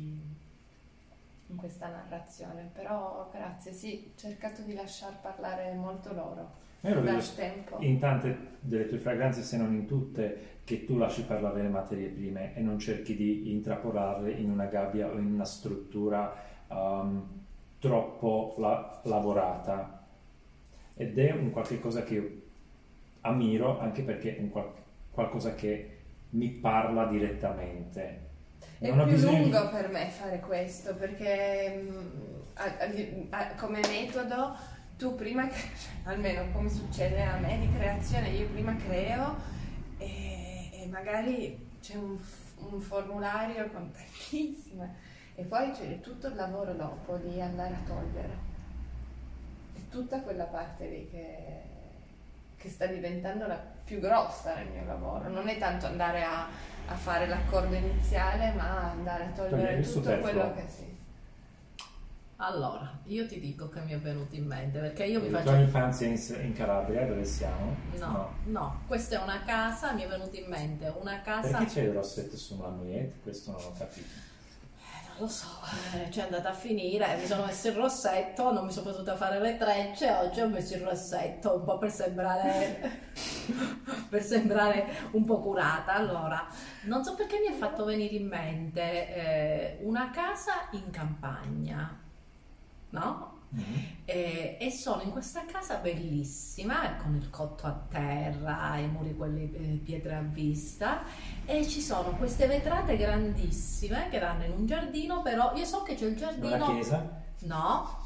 in 1.48 1.56
questa 1.58 1.88
narrazione, 1.90 2.70
però 2.74 3.30
grazie, 3.32 3.74
sì, 3.74 4.12
ho 4.16 4.18
cercato 4.20 4.62
di 4.62 4.74
lasciar 4.74 5.20
parlare 5.22 5.74
molto 5.74 6.14
loro 6.14 6.50
Io 6.82 6.94
lo 6.96 7.02
vedo 7.02 7.20
tempo. 7.36 7.78
in 7.82 8.00
tante 8.00 8.38
delle 8.62 8.88
tue 8.88 8.98
fragranze, 9.00 9.42
se 9.44 9.58
non 9.58 9.74
in 9.74 9.86
tutte, 9.86 10.60
che 10.64 10.86
tu 10.86 10.98
lasci 10.98 11.24
parlare 11.24 11.62
le 11.62 11.68
materie 11.70 12.08
prime 12.08 12.56
e 12.56 12.62
non 12.62 12.80
cerchi 12.80 13.16
di 13.16 13.52
intrappolarle 13.52 14.32
in 14.32 14.50
una 14.50 14.66
gabbia 14.66 15.10
o 15.10 15.18
in 15.18 15.26
una 15.34 15.44
struttura 15.46 16.34
um, 16.70 17.28
troppo 17.80 18.56
la- 18.58 19.02
lavorata. 19.04 20.06
Ed 20.96 21.18
è 21.18 21.32
un 21.32 21.52
qualche 21.52 21.80
cosa 21.80 22.04
che 22.04 22.14
io 22.14 22.42
ammiro 23.22 23.80
anche 23.80 24.04
perché 24.04 24.38
è 24.38 24.40
un 24.40 24.50
qual- 24.50 24.72
qualcosa 25.12 25.54
che 25.56 25.91
mi 26.32 26.50
parla 26.50 27.06
direttamente. 27.06 28.30
È 28.78 28.92
Non 28.92 29.06
più 29.06 29.16
bisogno 29.16 29.40
lungo 29.42 29.70
per 29.70 29.90
me 29.90 30.10
fare 30.10 30.40
questo 30.40 30.96
perché 30.96 31.82
mm, 31.84 32.32
a- 33.30 33.54
come 33.56 33.80
metodo 33.82 34.56
tu 34.98 35.16
prima, 35.16 35.48
almeno 36.06 36.52
come 36.52 36.70
succede 36.70 37.22
a 37.22 37.38
me 37.38 37.60
di 37.60 37.70
creazione, 37.76 38.30
io 38.30 38.48
prima 38.48 38.76
creo 38.76 39.36
e, 39.98 40.70
e 40.74 40.88
magari 40.88 41.70
c'è 41.82 41.96
un, 41.96 42.18
un 42.72 42.80
formulario 42.80 43.70
con 43.72 43.92
tantissime 43.92 44.96
e 45.36 45.44
poi 45.44 45.72
c'è 45.72 46.00
tutto 46.00 46.28
il 46.28 46.36
lavoro 46.36 46.74
dopo 46.74 47.18
di 47.18 47.40
andare 47.42 47.74
a 47.76 47.88
togliere. 47.88 48.50
È 49.74 49.80
tutta 49.90 50.22
quella 50.22 50.46
parte 50.46 50.88
lì 50.88 51.10
che, 51.10 51.62
che 52.62 52.70
sta 52.70 52.86
diventando 52.86 53.48
la 53.48 53.60
più 53.84 54.00
grossa 54.00 54.56
nel 54.56 54.68
mio 54.68 54.86
lavoro. 54.86 55.28
Non 55.30 55.48
è 55.48 55.58
tanto 55.58 55.88
andare 55.88 56.24
a, 56.24 56.48
a 56.88 56.96
fare 56.96 57.28
l'accordo 57.28 57.76
iniziale, 57.76 58.52
ma 58.54 58.92
andare 58.92 59.26
a 59.26 59.30
Togliere 59.30 59.82
tutto 59.82 60.18
quello 60.20 60.54
che 60.54 60.64
sì. 60.68 60.90
Allora, 62.44 63.00
io 63.04 63.28
ti 63.28 63.40
dico 63.40 63.70
che 63.70 63.82
mi 63.82 63.92
è 63.92 64.00
venuto 64.00 64.36
in 64.36 64.48
mente 64.48 64.80
perché 64.80 65.06
io 65.06 65.22
mi 65.22 65.30
La 65.30 65.40
faccio 65.40 65.52
tua 65.52 65.60
infanzia 65.60 66.08
in, 66.08 66.46
in 66.46 66.54
Calabria, 66.54 67.06
dove 67.06 67.24
siamo? 67.24 67.76
No, 67.98 68.34
no, 68.46 68.82
questa 68.88 69.20
è 69.20 69.24
una 69.24 69.44
casa, 69.44 69.94
mi 69.94 70.02
è 70.02 70.08
venuto 70.08 70.36
in 70.36 70.48
mente 70.48 70.92
una 71.00 71.22
casa. 71.22 71.50
Perché 71.50 71.66
c'è 71.66 71.82
il 71.84 71.92
rossetto 71.92 72.36
sulla 72.36 72.70
mogliette? 72.70 73.20
Questo 73.22 73.52
non 73.52 73.62
ho 73.62 73.74
capito. 73.78 74.30
Lo 75.22 75.28
so, 75.28 75.46
eh, 75.94 76.10
c'è 76.10 76.24
andata 76.24 76.50
a 76.50 76.54
finire, 76.54 77.16
mi 77.16 77.28
sono 77.28 77.46
messo 77.46 77.68
il 77.68 77.76
rossetto, 77.76 78.52
non 78.52 78.66
mi 78.66 78.72
sono 78.72 78.90
potuta 78.90 79.16
fare 79.16 79.40
le 79.40 79.56
trecce, 79.56 80.10
oggi 80.10 80.42
ho 80.42 80.48
messo 80.48 80.74
il 80.74 80.82
rossetto 80.82 81.58
un 81.58 81.64
po' 81.64 81.78
per 81.78 81.92
sembrare, 81.92 83.12
per 84.10 84.24
sembrare 84.24 85.10
un 85.12 85.24
po' 85.24 85.40
curata. 85.40 85.94
Allora, 85.94 86.48
non 86.86 87.04
so 87.04 87.14
perché 87.14 87.38
mi 87.38 87.54
è 87.54 87.56
fatto 87.56 87.86
venire 87.86 88.16
in 88.16 88.26
mente 88.30 88.82
eh, 88.82 89.78
una 89.84 90.10
casa 90.10 90.54
in 90.72 90.90
campagna, 90.90 91.96
no? 92.90 93.41
E, 94.06 94.58
e 94.60 94.72
sono 94.72 95.02
in 95.02 95.12
questa 95.12 95.44
casa 95.46 95.76
bellissima 95.78 96.96
con 96.96 97.16
il 97.16 97.30
cotto 97.30 97.68
a 97.68 97.86
terra, 97.90 98.78
i 98.78 98.88
muri 98.88 99.16
quelli 99.16 99.52
eh, 99.54 99.82
pietre 99.84 100.16
a 100.16 100.22
vista 100.22 101.04
e 101.46 101.68
ci 101.68 101.82
sono 101.82 102.16
queste 102.16 102.48
vetrate 102.48 102.96
grandissime 102.96 104.08
che 104.10 104.20
danno 104.20 104.46
in 104.46 104.52
un 104.52 104.66
giardino, 104.66 105.22
però 105.22 105.54
io 105.56 105.66
so 105.66 105.84
che 105.84 105.96
c'è 105.96 106.06
il 106.06 106.18
Una 106.18 106.20
giardino 106.20 106.66
chiesa? 106.66 107.24
No, 107.40 108.01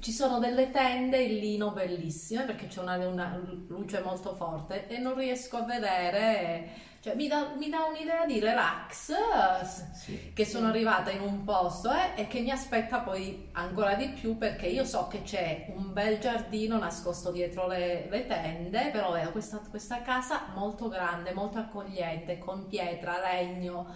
ci 0.00 0.12
sono 0.12 0.38
delle 0.38 0.70
tende 0.70 1.18
in 1.18 1.38
lino 1.38 1.70
bellissime 1.72 2.44
perché 2.44 2.66
c'è 2.66 2.80
una, 2.80 2.96
una 3.06 3.40
luce 3.68 4.00
molto 4.00 4.34
forte 4.34 4.88
e 4.88 4.98
non 4.98 5.14
riesco 5.14 5.58
a 5.58 5.62
vedere, 5.64 6.68
cioè 7.00 7.14
mi 7.14 7.28
dà, 7.28 7.52
mi 7.58 7.68
dà 7.68 7.84
un'idea 7.84 8.24
di 8.26 8.40
relax 8.40 9.10
eh, 9.10 9.66
Sì. 9.94 10.32
che 10.34 10.44
sono 10.44 10.68
arrivata 10.68 11.10
in 11.10 11.20
un 11.20 11.44
posto 11.44 11.90
eh, 11.90 12.22
e 12.22 12.26
che 12.28 12.40
mi 12.40 12.50
aspetta 12.50 13.00
poi 13.00 13.48
ancora 13.52 13.94
di 13.94 14.08
più 14.08 14.36
perché 14.38 14.66
io 14.66 14.84
so 14.84 15.06
che 15.08 15.22
c'è 15.22 15.72
un 15.76 15.92
bel 15.92 16.18
giardino 16.18 16.78
nascosto 16.78 17.30
dietro 17.30 17.66
le, 17.66 18.06
le 18.10 18.26
tende, 18.26 18.90
però 18.90 19.12
vedo 19.12 19.30
questa, 19.30 19.60
questa 19.68 20.02
casa 20.02 20.46
molto 20.54 20.88
grande, 20.88 21.32
molto 21.32 21.58
accogliente, 21.58 22.38
con 22.38 22.66
pietra, 22.66 23.18
legno 23.20 23.86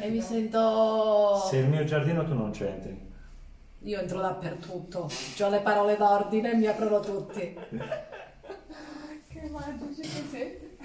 e 0.00 0.08
mi 0.08 0.20
sento... 0.20 1.36
Se 1.48 1.56
il 1.58 1.68
mio 1.68 1.84
giardino 1.84 2.24
tu 2.24 2.34
non 2.34 2.50
c'entri. 2.52 3.07
Io 3.82 4.00
entro 4.00 4.20
dappertutto, 4.20 5.08
ho 5.40 5.48
le 5.48 5.60
parole 5.60 5.96
d'ordine 5.96 6.52
e 6.52 6.56
mi 6.56 6.66
aprono 6.66 7.00
tutti. 7.00 7.56
Che 9.28 9.50
magici 9.50 10.00
che 10.00 10.24
siete. 10.28 10.76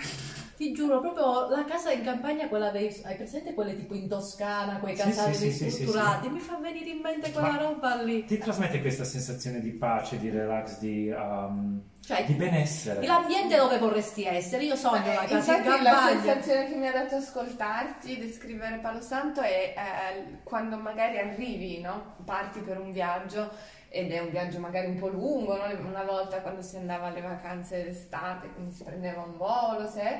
Ti 0.56 0.72
giuro, 0.72 1.00
proprio 1.00 1.50
la 1.50 1.66
casa 1.66 1.92
in 1.92 2.04
campagna, 2.04 2.48
quella 2.48 2.70
dei... 2.70 2.96
Hai 3.04 3.16
presente 3.16 3.54
quelle 3.56 3.76
tipo 3.76 3.96
in 3.96 4.08
Toscana, 4.08 4.78
quei 4.78 4.96
Sì, 4.96 5.02
casali 5.04 5.34
sì, 5.34 5.52
sì, 5.52 5.58
sì, 5.58 5.64
ristrutturati? 5.66 6.30
Mi 6.30 6.40
fa 6.40 6.58
venire 6.58 6.90
in 6.92 7.00
mente 7.02 7.32
quella 7.32 7.52
Ma- 7.54 7.58
roba 7.58 7.96
lì. 8.02 8.24
Ti 8.26 8.38
trasmette 8.38 8.80
questa 8.80 9.04
sensazione 9.04 9.60
di 9.62 9.72
pace, 9.72 10.20
di 10.20 10.30
relax, 10.30 10.78
di, 10.78 11.10
um, 11.10 11.82
Cioè, 12.06 12.26
di 12.26 12.34
benessere. 12.34 13.06
l'ambiente 13.06 13.56
dove 13.58 13.78
vorresti 13.80 14.26
essere. 14.26 14.64
Io 14.66 14.76
sogno 14.76 15.04
Eh, 15.06 15.10
una 15.10 15.26
casa 15.26 15.32
in 15.32 15.38
infatti 15.64 15.84
la 15.84 15.92
campagna. 15.92 16.22
sensazione 16.22 16.68
che 16.70 16.76
mi 16.76 16.88
ha 16.88 16.92
dato 16.92 17.16
ascoltarti, 17.16 18.18
descrivere 18.20 18.78
Palo 18.78 19.02
Santo 19.02 19.42
è 19.42 19.74
eh, 19.76 20.38
quando 20.44 20.78
magari 20.78 21.18
arrivi, 21.18 21.82
no? 21.82 22.16
Parti 22.26 22.60
per 22.60 22.80
un 22.80 22.92
viaggio 22.92 23.50
ed 23.96 24.12
è 24.12 24.20
un 24.20 24.32
viaggio 24.32 24.58
magari 24.58 24.88
un 24.88 24.98
po' 24.98 25.08
lungo, 25.08 25.56
no? 25.56 25.66
una 25.88 26.02
volta 26.04 26.42
quando 26.42 26.64
si 26.64 26.78
andava 26.78 27.08
alle 27.08 27.22
vacanze 27.22 27.84
d'estate, 27.84 28.50
quindi 28.54 28.74
si 28.74 28.84
prendeva 28.84 29.22
un 29.22 29.38
volo, 29.38 29.88
se... 29.88 30.20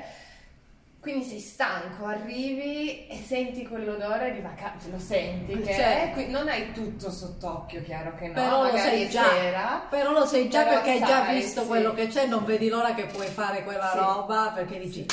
quindi 1.00 1.24
sei 1.24 1.40
stanco, 1.40 2.04
arrivi 2.06 3.08
e 3.08 3.16
senti 3.16 3.66
quell'odore 3.66 4.32
di 4.32 4.38
vacanza, 4.40 4.88
lo 4.90 5.00
senti 5.00 5.58
che 5.60 5.74
Certo. 5.74 5.80
è, 6.08 6.12
qui- 6.12 6.30
non 6.30 6.48
hai 6.48 6.70
tutto 6.70 7.10
sott'occhio, 7.10 7.82
chiaro 7.82 8.14
che 8.14 8.28
no, 8.28 8.34
Però 8.34 8.50
lo 8.62 8.70
magari 8.70 8.78
sai 8.80 9.02
è 9.02 9.08
già. 9.08 9.28
sera, 9.28 9.86
Però 9.90 10.12
lo 10.12 10.24
sai 10.24 10.48
già 10.48 10.64
perché 10.64 10.90
hai 10.92 10.98
già 11.00 11.24
sai, 11.24 11.34
visto 11.34 11.62
sì. 11.62 11.66
quello 11.66 11.92
che 11.94 12.06
c'è, 12.06 12.26
non 12.26 12.44
vedi 12.44 12.68
l'ora 12.68 12.94
che 12.94 13.06
puoi 13.06 13.26
fare 13.26 13.64
quella 13.64 13.90
Sì. 13.90 13.98
roba 13.98 14.52
perché 14.54 14.78
dici 14.78 15.04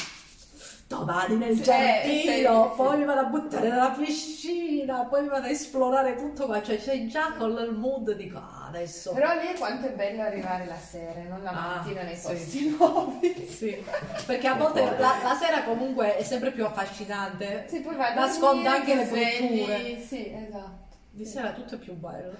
domani 0.97 1.35
nel 1.37 1.55
Sì, 1.55 1.63
giardino, 1.63 2.69
sì, 2.69 2.75
poi 2.75 2.91
sì. 2.91 2.97
mi 2.97 3.05
vado 3.05 3.19
a 3.19 3.23
buttare 3.25 3.69
nella 3.69 3.89
piscina, 3.91 5.05
poi 5.05 5.21
mi 5.23 5.27
vado 5.29 5.47
a 5.47 5.49
esplorare 5.49 6.15
tutto, 6.15 6.47
ma 6.47 6.61
cioè 6.61 6.77
sei 6.79 7.07
già 7.07 7.31
con 7.37 7.51
il 7.51 7.71
mood 7.71 8.11
dico 8.13 8.37
ah, 8.37 8.65
adesso 8.67 9.13
Però 9.13 9.33
lì 9.39 9.57
quanto 9.57 9.87
è 9.87 9.91
bello 9.91 10.21
arrivare 10.21 10.65
la 10.65 10.77
sera, 10.77 11.21
non 11.27 11.41
la 11.43 11.51
Ah, 11.51 11.75
mattina 11.77 12.03
nei 12.03 12.15
sì. 12.15 12.27
posti 12.27 12.69
nuovi. 12.77 13.47
Sì, 13.47 13.83
perché 14.25 14.47
a 14.47 14.55
volte 14.55 14.83
la, 14.83 15.15
la 15.23 15.35
sera 15.39 15.63
comunque 15.63 16.17
è 16.17 16.23
sempre 16.23 16.51
più 16.51 16.65
affascinante. 16.65 17.65
Sì, 17.69 17.79
poi 17.79 17.95
vai 17.95 18.13
Nasconde 18.13 18.67
anche 18.67 18.95
le 18.95 19.05
brutture. 19.05 19.99
Sì, 20.05 20.33
esatto. 20.33 20.95
Di 21.09 21.25
sera 21.25 21.51
tutto 21.51 21.75
è 21.75 21.77
più 21.77 21.93
bello. 21.93 22.35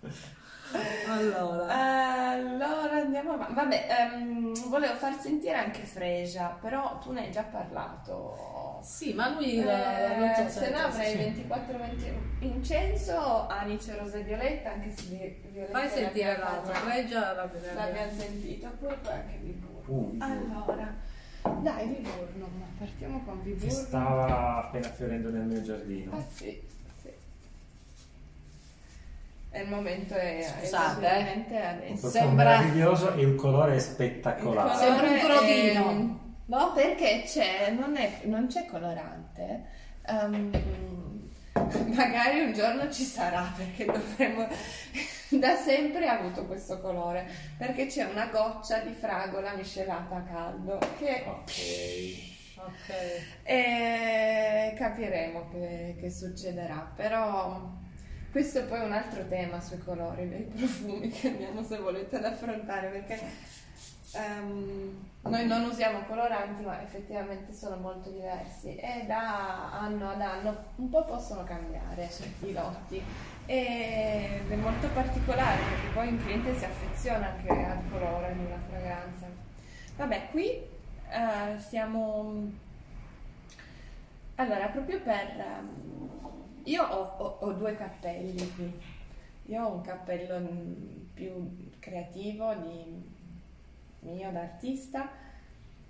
Allora, 1.08 1.72
Allora 2.30 2.96
andiamo 3.00 3.32
avanti. 3.32 3.54
Vabbè, 3.54 3.86
ehm, 4.12 4.68
volevo 4.68 4.94
far 4.94 5.14
sentire 5.18 5.54
anche 5.56 5.82
Fresia, 5.82 6.56
però 6.60 6.98
tu 6.98 7.12
ne 7.12 7.26
hai 7.26 7.30
già 7.30 7.42
parlato. 7.44 8.80
sì, 8.82 9.14
ma 9.14 9.32
lui 9.32 9.58
Eh, 9.58 10.16
non 10.16 10.32
so 10.34 10.48
se 10.60 10.70
no 10.70 10.78
avrei 10.78 11.10
sì. 11.10 11.16
24 11.16 11.78
20 11.78 12.12
incenso, 12.40 13.46
anice, 13.48 13.96
rosa 13.96 14.18
e 14.18 14.22
violetta, 14.22 14.72
anche 14.72 14.90
se 14.94 15.02
vi- 15.08 15.48
violetta 15.50 15.78
fai 15.78 15.88
sentire 15.88 16.36
l'abbiamo 16.38 16.50
l'altro, 16.50 16.72
già- 16.72 16.94
Regia 16.94 17.20
la 17.32 17.50
l'abbiamo 17.74 18.10
sentito, 18.12 18.66
oppure 18.66 18.94
poi 19.02 19.12
anche 19.12 19.36
Viburno. 19.42 19.82
Uh, 19.86 20.16
Allora, 20.20 20.94
dai 21.62 21.86
Viburno, 21.88 22.48
ma 22.58 22.64
partiamo 22.78 23.22
con 23.24 23.42
che 23.42 23.50
Viburno. 23.50 23.72
stava 23.72 24.56
appena 24.64 24.88
fiorendo 24.88 25.30
nel 25.30 25.42
mio 25.42 25.62
giardino. 25.62 26.12
Ah 26.16 26.22
sì. 26.28 26.74
E 29.56 29.62
il 29.62 29.68
momento 29.68 30.14
è 30.14 30.42
Scusate, 30.60 31.06
è 31.08 31.44
eh. 31.48 31.56
Un 31.56 31.56
adesso. 31.66 32.08
Sembra- 32.10 32.58
meraviglioso 32.58 33.14
e 33.14 33.22
il 33.22 33.34
colore 33.36 33.76
è 33.76 33.78
spettacolare. 33.78 34.72
Il 34.72 34.76
Sembra 34.78 35.08
un 35.08 35.18
colore 35.20 35.38
è- 35.38 35.72
crodino, 35.72 36.20
no? 36.46 36.72
Perché 36.74 37.22
c'è, 37.24 37.70
non, 37.70 37.96
è- 37.96 38.20
non 38.24 38.46
c'è 38.48 38.66
colorante. 38.66 39.64
ehm, 40.08 40.50
magari 41.94 42.40
un 42.42 42.52
giorno 42.52 42.90
ci 42.90 43.02
sarà 43.02 43.50
perché 43.56 43.84
dovremmo. 43.86 44.46
Da 45.28 45.56
sempre 45.56 46.06
ha 46.06 46.20
avuto 46.20 46.46
questo 46.46 46.80
colore 46.80 47.26
perché 47.58 47.86
c'è 47.86 48.04
una 48.04 48.26
goccia 48.26 48.78
di 48.78 48.92
fragola 48.92 49.54
miscelata 49.54 50.14
a 50.18 50.22
caldo 50.22 50.78
che 51.00 51.24
Ok. 51.26 52.64
Ok. 52.64 52.94
e 53.42 54.72
capiremo 54.78 55.48
che, 55.50 55.96
che 55.98 56.10
succederà. 56.10 56.92
Però 56.94 57.68
questo 58.36 58.58
è 58.58 58.64
poi 58.64 58.80
un 58.80 58.92
altro 58.92 59.26
tema 59.28 59.58
sui 59.62 59.78
colori 59.78 60.28
dei 60.28 60.42
profumi 60.42 61.08
che 61.08 61.28
andiamo 61.28 61.62
se 61.62 61.78
volete 61.78 62.16
ad 62.16 62.24
affrontare 62.26 62.88
perché 62.88 63.18
ehm, 64.12 65.04
noi 65.22 65.46
non 65.46 65.64
usiamo 65.64 66.00
coloranti, 66.00 66.62
ma 66.62 66.82
effettivamente 66.82 67.54
sono 67.54 67.76
molto 67.76 68.10
diversi 68.10 68.76
e 68.76 69.04
da 69.06 69.72
anno 69.80 70.10
ad 70.10 70.20
anno 70.20 70.54
un 70.74 70.90
po' 70.90 71.06
possono 71.06 71.44
cambiare 71.44 72.10
i 72.40 72.52
lotti. 72.52 73.02
Ed 73.46 74.50
è 74.50 74.56
molto 74.56 74.88
particolare 74.88 75.62
perché 75.62 75.94
poi 75.94 76.08
un 76.08 76.22
cliente 76.22 76.54
si 76.58 76.64
affeziona 76.66 77.30
anche 77.30 77.48
al 77.48 77.90
colore 77.90 78.34
nella 78.34 78.58
fragranza. 78.68 79.28
Vabbè, 79.96 80.28
qui 80.30 80.50
eh, 80.50 81.58
siamo. 81.58 82.52
Allora, 84.34 84.66
proprio 84.66 85.00
per. 85.00 85.36
ehm, 85.38 86.45
io 86.66 86.82
ho, 86.82 87.16
ho- 87.18 87.38
ho 87.40 87.52
due 87.52 87.74
cappelli 87.76 88.54
qui. 88.54 88.80
Io 89.46 89.62
ho 89.64 89.74
un 89.74 89.80
cappello 89.82 90.38
mm, 90.40 90.74
più 91.14 91.70
creativo 91.78 92.54
di 92.54 93.14
mio 94.00 94.28
artista 94.28 95.08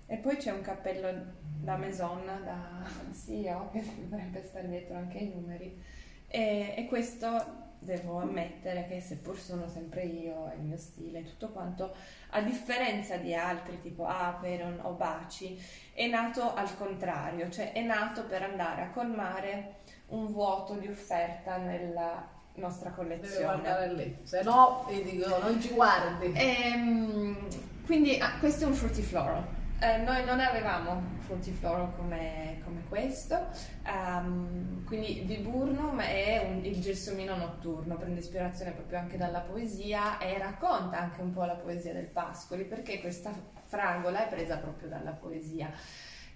e 0.05 0.17
poi 0.17 0.37
c'è 0.37 0.51
un 0.51 0.61
cappello 0.61 1.35
da 1.59 1.75
Maison, 1.77 2.25
da 2.25 2.87
CEO, 3.13 3.69
che 3.71 3.83
dovrebbe 4.07 4.43
stare 4.43 4.67
dietro 4.67 4.95
anche 4.97 5.17
ai 5.17 5.31
numeri. 5.33 5.83
E, 6.27 6.73
e 6.77 6.85
questo 6.87 7.65
devo 7.79 8.19
ammettere 8.19 8.85
che 8.87 8.99
seppur 9.01 9.37
sono 9.37 9.67
sempre 9.67 10.03
io, 10.03 10.51
il 10.55 10.61
mio 10.61 10.77
stile, 10.77 11.23
tutto 11.23 11.49
quanto, 11.49 11.95
a 12.31 12.41
differenza 12.41 13.17
di 13.17 13.33
altri 13.33 13.81
tipo 13.81 14.05
Aperon 14.05 14.79
o 14.83 14.93
Baci, 14.93 15.59
è 15.93 16.07
nato 16.07 16.53
al 16.53 16.75
contrario, 16.77 17.49
cioè 17.49 17.71
è 17.71 17.81
nato 17.81 18.25
per 18.25 18.43
andare 18.43 18.81
a 18.83 18.89
colmare 18.89 19.75
un 20.09 20.27
vuoto 20.27 20.73
di 20.75 20.87
offerta 20.87 21.57
nella 21.57 22.27
nostra 22.55 22.91
collezione. 22.91 23.43
guardare 23.43 23.93
lì, 23.93 24.17
se 24.23 24.41
no 24.43 24.85
vi 24.89 25.03
dico 25.03 25.37
non 25.39 25.61
ci 25.61 25.69
guardi. 25.69 26.31
Ehm, 26.35 27.37
quindi 27.85 28.17
ah, 28.17 28.37
questo 28.39 28.63
è 28.65 28.67
un 28.67 28.73
fruity 28.73 29.01
floral. 29.01 29.55
Eh, 29.79 29.97
noi 29.97 30.25
non 30.25 30.39
avevamo 30.39 30.99
fruity 31.19 31.51
floral 31.51 31.95
come, 31.95 32.59
come 32.63 32.81
questo, 32.89 33.45
Ehm, 33.85 34.83
quindi 34.85 35.21
Viburnum 35.25 35.99
è 36.01 36.43
un- 36.49 36.65
il 36.65 36.81
gelsomino 36.81 37.35
notturno, 37.35 37.95
prende 37.95 38.19
ispirazione 38.21 38.71
proprio 38.71 38.97
anche 38.99 39.17
dalla 39.17 39.41
poesia 39.41 40.17
e 40.17 40.37
racconta 40.39 40.97
anche 40.99 41.21
un 41.21 41.31
po' 41.31 41.43
la 41.43 41.55
poesia 41.55 41.93
del 41.93 42.07
Pascoli, 42.07 42.63
perché 42.63 42.99
questa 42.99 43.31
fragola 43.67 44.25
è 44.25 44.29
presa 44.29 44.57
proprio 44.57 44.89
dalla 44.89 45.11
poesia 45.11 45.69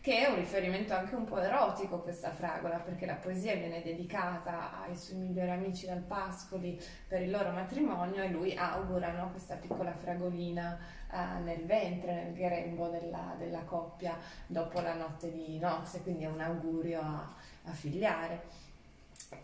che 0.02 0.26
è 0.26 0.30
un 0.30 0.38
riferimento 0.38 0.96
anche 0.96 1.14
un 1.14 1.26
po' 1.26 1.40
erotico 1.40 2.00
questa 2.00 2.32
fragola, 2.32 2.80
perché 2.80 3.06
la 3.06 3.14
poesia 3.14 3.56
viene 3.56 3.84
dedicata 3.84 4.82
ai 4.82 4.98
suoi 4.98 5.20
migliori 5.20 5.52
amici 5.52 5.86
dal 5.86 6.02
Pascoli 6.02 6.82
per 7.08 7.22
il 7.22 7.30
loro 7.30 7.52
matrimonio 7.52 8.24
e 8.24 8.30
lui 8.30 8.58
augura 8.58 9.12
no, 9.12 9.30
questa 9.30 9.56
piccola 9.58 9.94
fragolina 9.94 10.80
eh, 11.12 11.40
nel 11.44 11.66
ventre, 11.66 12.16
nel 12.16 12.34
grembo 12.34 12.88
della, 12.88 13.36
della 13.38 13.62
coppia 13.62 14.18
dopo 14.48 14.80
la 14.82 14.96
notte 14.96 15.32
di 15.32 15.60
nozze, 15.60 16.02
quindi 16.02 16.24
è 16.24 16.30
un 16.30 16.42
augurio 16.42 17.00
a, 17.00 17.34
a 17.66 17.72
figliare. 17.72 18.70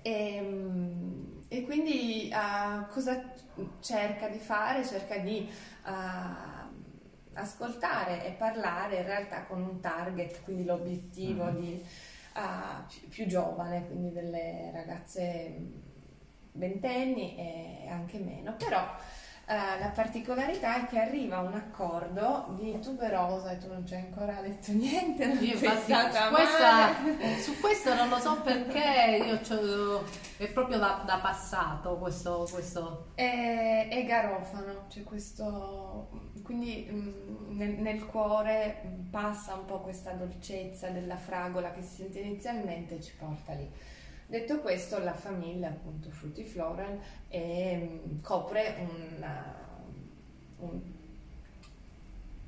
E, 0.02 0.41
mm, 0.41 1.41
e 1.50 1.63
quindi 1.65 2.30
eh, 2.30 2.88
cosa 2.89 3.22
cerca 3.80 4.28
di 4.28 4.39
fare? 4.39 4.84
Cerca 4.84 5.17
di 5.17 5.48
eh, 5.86 6.57
ascoltare 7.38 8.26
e 8.26 8.32
parlare 8.32 8.97
in 8.97 9.06
realtà 9.06 9.43
con 9.45 9.62
un 9.62 9.80
target, 9.80 10.43
quindi 10.43 10.65
l'obiettivo 10.65 11.45
Mhm. 11.45 11.60
di 11.60 11.84
ah, 12.34 12.86
più, 12.88 13.08
più 13.08 13.26
giovane, 13.28 13.88
quindi 13.88 14.12
delle 14.12 14.69
ragazze 14.73 15.56
mm, 15.60 15.71
ventenni 16.54 17.36
e 17.38 17.88
anche 17.89 18.19
meno, 18.19 18.56
però 18.56 18.86
eh, 19.49 19.79
la 19.79 19.91
particolarità 19.95 20.83
è 20.83 20.88
che 20.88 20.99
arriva 20.99 21.39
un 21.39 21.53
accordo 21.53 22.47
di 22.60 22.77
tuberosa 22.81 23.51
e 23.51 23.57
tu 23.57 23.69
non 23.69 23.88
ci 23.88 23.93
hai 23.93 24.01
ancora 24.01 24.41
detto 24.41 24.73
niente, 24.73 25.23
Io 25.23 25.53
infatti 25.53 25.93
su, 25.93 26.33
questa, 26.33 26.93
su 27.39 27.60
questo 27.62 27.93
non 27.93 28.10
lo 28.10 28.17
so 28.17 28.41
perché 28.41 29.23
io 29.25 30.03
è 30.36 30.49
proprio 30.49 30.79
da, 30.79 31.01
da 31.05 31.19
passato 31.19 31.95
questo, 31.95 32.45
questo 32.51 33.12
E, 33.15 33.88
e 33.89 34.03
garofano, 34.03 34.88
c'è 34.89 35.03
questo, 35.03 36.10
quindi 36.43 36.86
mm, 36.91 37.57
nel, 37.57 37.69
nel 37.79 38.05
cuore 38.05 38.81
passa 39.10 39.53
un 39.53 39.63
po' 39.63 39.79
questa 39.79 40.12
dolcezza 40.12 40.89
della 40.89 41.15
fragola 41.15 41.71
che 41.71 41.83
si 41.83 41.95
sente 41.95 42.19
inizialmente 42.19 42.97
e 42.97 43.01
ci 43.01 43.13
porta 43.17 43.53
lì. 43.53 43.71
Detto 44.29 44.59
questo, 44.59 44.99
la 44.99 45.13
famiglia, 45.13 45.69
appunto 45.69 46.09
Fruity 46.11 46.43
Floral, 46.43 46.99
e, 47.29 48.01
mm, 48.05 48.21
copre 48.21 48.75
una, 49.15 49.55
un- 50.57 50.81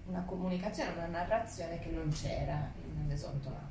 una 0.08 0.24
comunicazione, 0.24 0.92
una 0.94 1.08
narrazione 1.08 1.80
che 1.80 1.90
non 1.90 2.10
c'era 2.10 2.70
in 2.84 3.08
Maison 3.08 3.40
Tomato. 3.42 3.68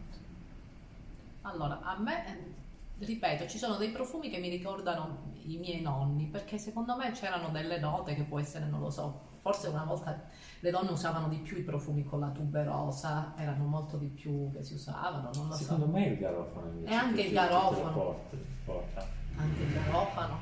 Allora, 1.43 1.81
a 1.83 1.99
me, 1.99 2.27
eh, 2.27 3.05
ripeto, 3.05 3.47
ci 3.47 3.59
sono 3.59 3.77
dei 3.77 3.91
profumi 3.91 4.31
che 4.31 4.39
mi 4.39 4.49
ricordano 4.49 5.33
i 5.45 5.57
miei 5.59 5.81
nonni, 5.83 6.27
perché 6.27 6.59
secondo 6.59 6.97
me 6.97 7.11
c'erano 7.13 7.49
delle 7.51 7.79
note 7.79 8.15
che 8.15 8.23
può 8.25 8.39
essere, 8.41 8.67
non 8.67 8.81
lo 8.81 8.91
so, 8.91 9.28
forse 9.41 9.69
una 9.69 9.85
volta 9.85 10.21
le 10.61 10.71
donne 10.71 10.91
usavano 10.91 11.29
di 11.29 11.37
più 11.37 11.57
i 11.57 11.63
profumi 11.63 12.05
con 12.05 12.21
la 12.21 12.29
tuberosa, 12.29 13.35
erano 13.37 13.65
molto 13.65 13.97
di 13.97 14.07
più 14.09 14.51
che 14.53 14.63
si 14.65 14.75
usavano, 14.75 15.31
non 15.35 15.49
lo 15.49 15.55
Secondo 15.55 15.85
so. 15.87 15.91
me 15.93 16.07
il 16.07 16.19
garofano 16.19 16.67
invece 16.71 16.93
E 16.93 16.97
anche 16.97 17.15
che 17.15 17.21
il 17.23 17.29
ti- 17.29 17.35
garofano. 17.35 17.93
porta- 17.93 18.37
porta. 18.65 19.07
Anche 19.37 19.63
il 19.63 19.73
garofano. 19.73 20.41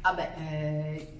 Vabbè, 0.00 0.34
eh, 0.38 1.12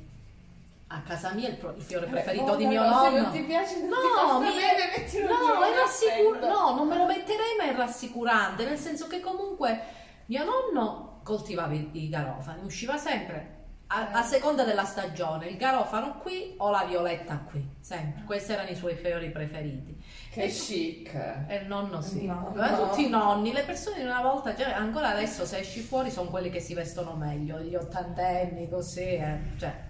a 0.89 1.01
casa 1.01 1.33
mia 1.33 1.49
il, 1.49 1.57
pro- 1.57 1.75
il 1.75 1.83
fiore 1.83 2.07
preferito 2.07 2.53
Oh, 2.53 2.57
di 2.57 2.67
mio 2.67 2.81
però, 2.83 3.03
Se 3.03 3.11
nonno... 3.11 3.23
non 3.23 3.33
ti 3.33 3.43
piace, 3.43 3.79
non 3.81 3.89
ti 3.89 3.95
No, 3.95 4.23
costa 4.23 4.39
mi- 4.39 4.55
bene, 4.57 4.97
mettilo 4.97 5.27
No, 5.29 5.63
è 5.65 5.75
rassicur- 5.75 6.41
no, 6.47 6.75
non 6.77 6.87
me 6.89 6.97
lo 6.97 7.07
metterei, 7.07 7.57
ma 7.59 7.65
è 7.65 7.75
rassicurante, 7.75 8.65
nel 8.65 8.79
senso 8.79 9.07
che 9.09 9.21
comunque 9.21 9.81
mio 10.27 10.45
nonno 10.45 11.21
coltivava 11.25 11.73
i, 11.75 11.89
i 11.93 12.09
garofani, 12.09 12.63
usciva 12.65 12.97
sempre 12.97 13.56
a, 13.89 14.11
a 14.11 14.23
seconda 14.23 14.65
della 14.65 14.85
stagione, 14.85 15.47
il 15.47 15.57
garofano 15.57 16.19
qui 16.19 16.55
o 16.59 16.71
la 16.71 16.85
violetta 16.85 17.37
qui, 17.49 17.65
sempre. 17.81 18.25
Questi 18.25 18.53
erano 18.53 18.71
i 18.71 18.75
suoi 18.75 18.95
fiori 18.97 19.31
preferiti. 19.31 20.03
Che 20.31 20.49
chic. 20.49 21.15
E 21.47 21.57
il 21.57 21.67
nonno 21.67 22.01
sì, 22.01 22.27
No, 22.27 22.53
Ma 22.55 22.71
no. 22.71 22.89
tutti 22.89 23.07
i 23.07 23.09
nonni, 23.09 23.53
le 23.53 23.63
persone 23.63 23.99
di 23.99 24.05
una 24.05 24.23
volta, 24.23 24.55
cioè, 24.57 24.73
ancora 24.73 25.11
adesso 25.11 25.47
se 25.47 25.59
esci 25.59 25.81
fuori 25.81 26.11
sono 26.11 26.29
quelli 26.31 26.51
che 26.51 26.61
si 26.61 26.75
vestono 26.75 27.15
meglio, 27.15 27.61
gli 27.61 27.75
ottantenni, 27.75 28.69
così, 28.69 29.01
eh, 29.01 29.39
cioè. 29.57 29.85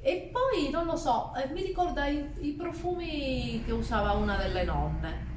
E 0.00 0.30
poi, 0.32 0.70
non 0.70 0.84
lo 0.84 0.96
so, 0.96 1.32
eh, 1.34 1.48
mi 1.52 1.62
ricorda 1.62 2.06
i, 2.06 2.30
i 2.40 2.52
profumi 2.52 3.62
che 3.64 3.72
usava 3.72 4.12
una 4.12 4.36
delle 4.36 4.62
nonne. 4.64 5.32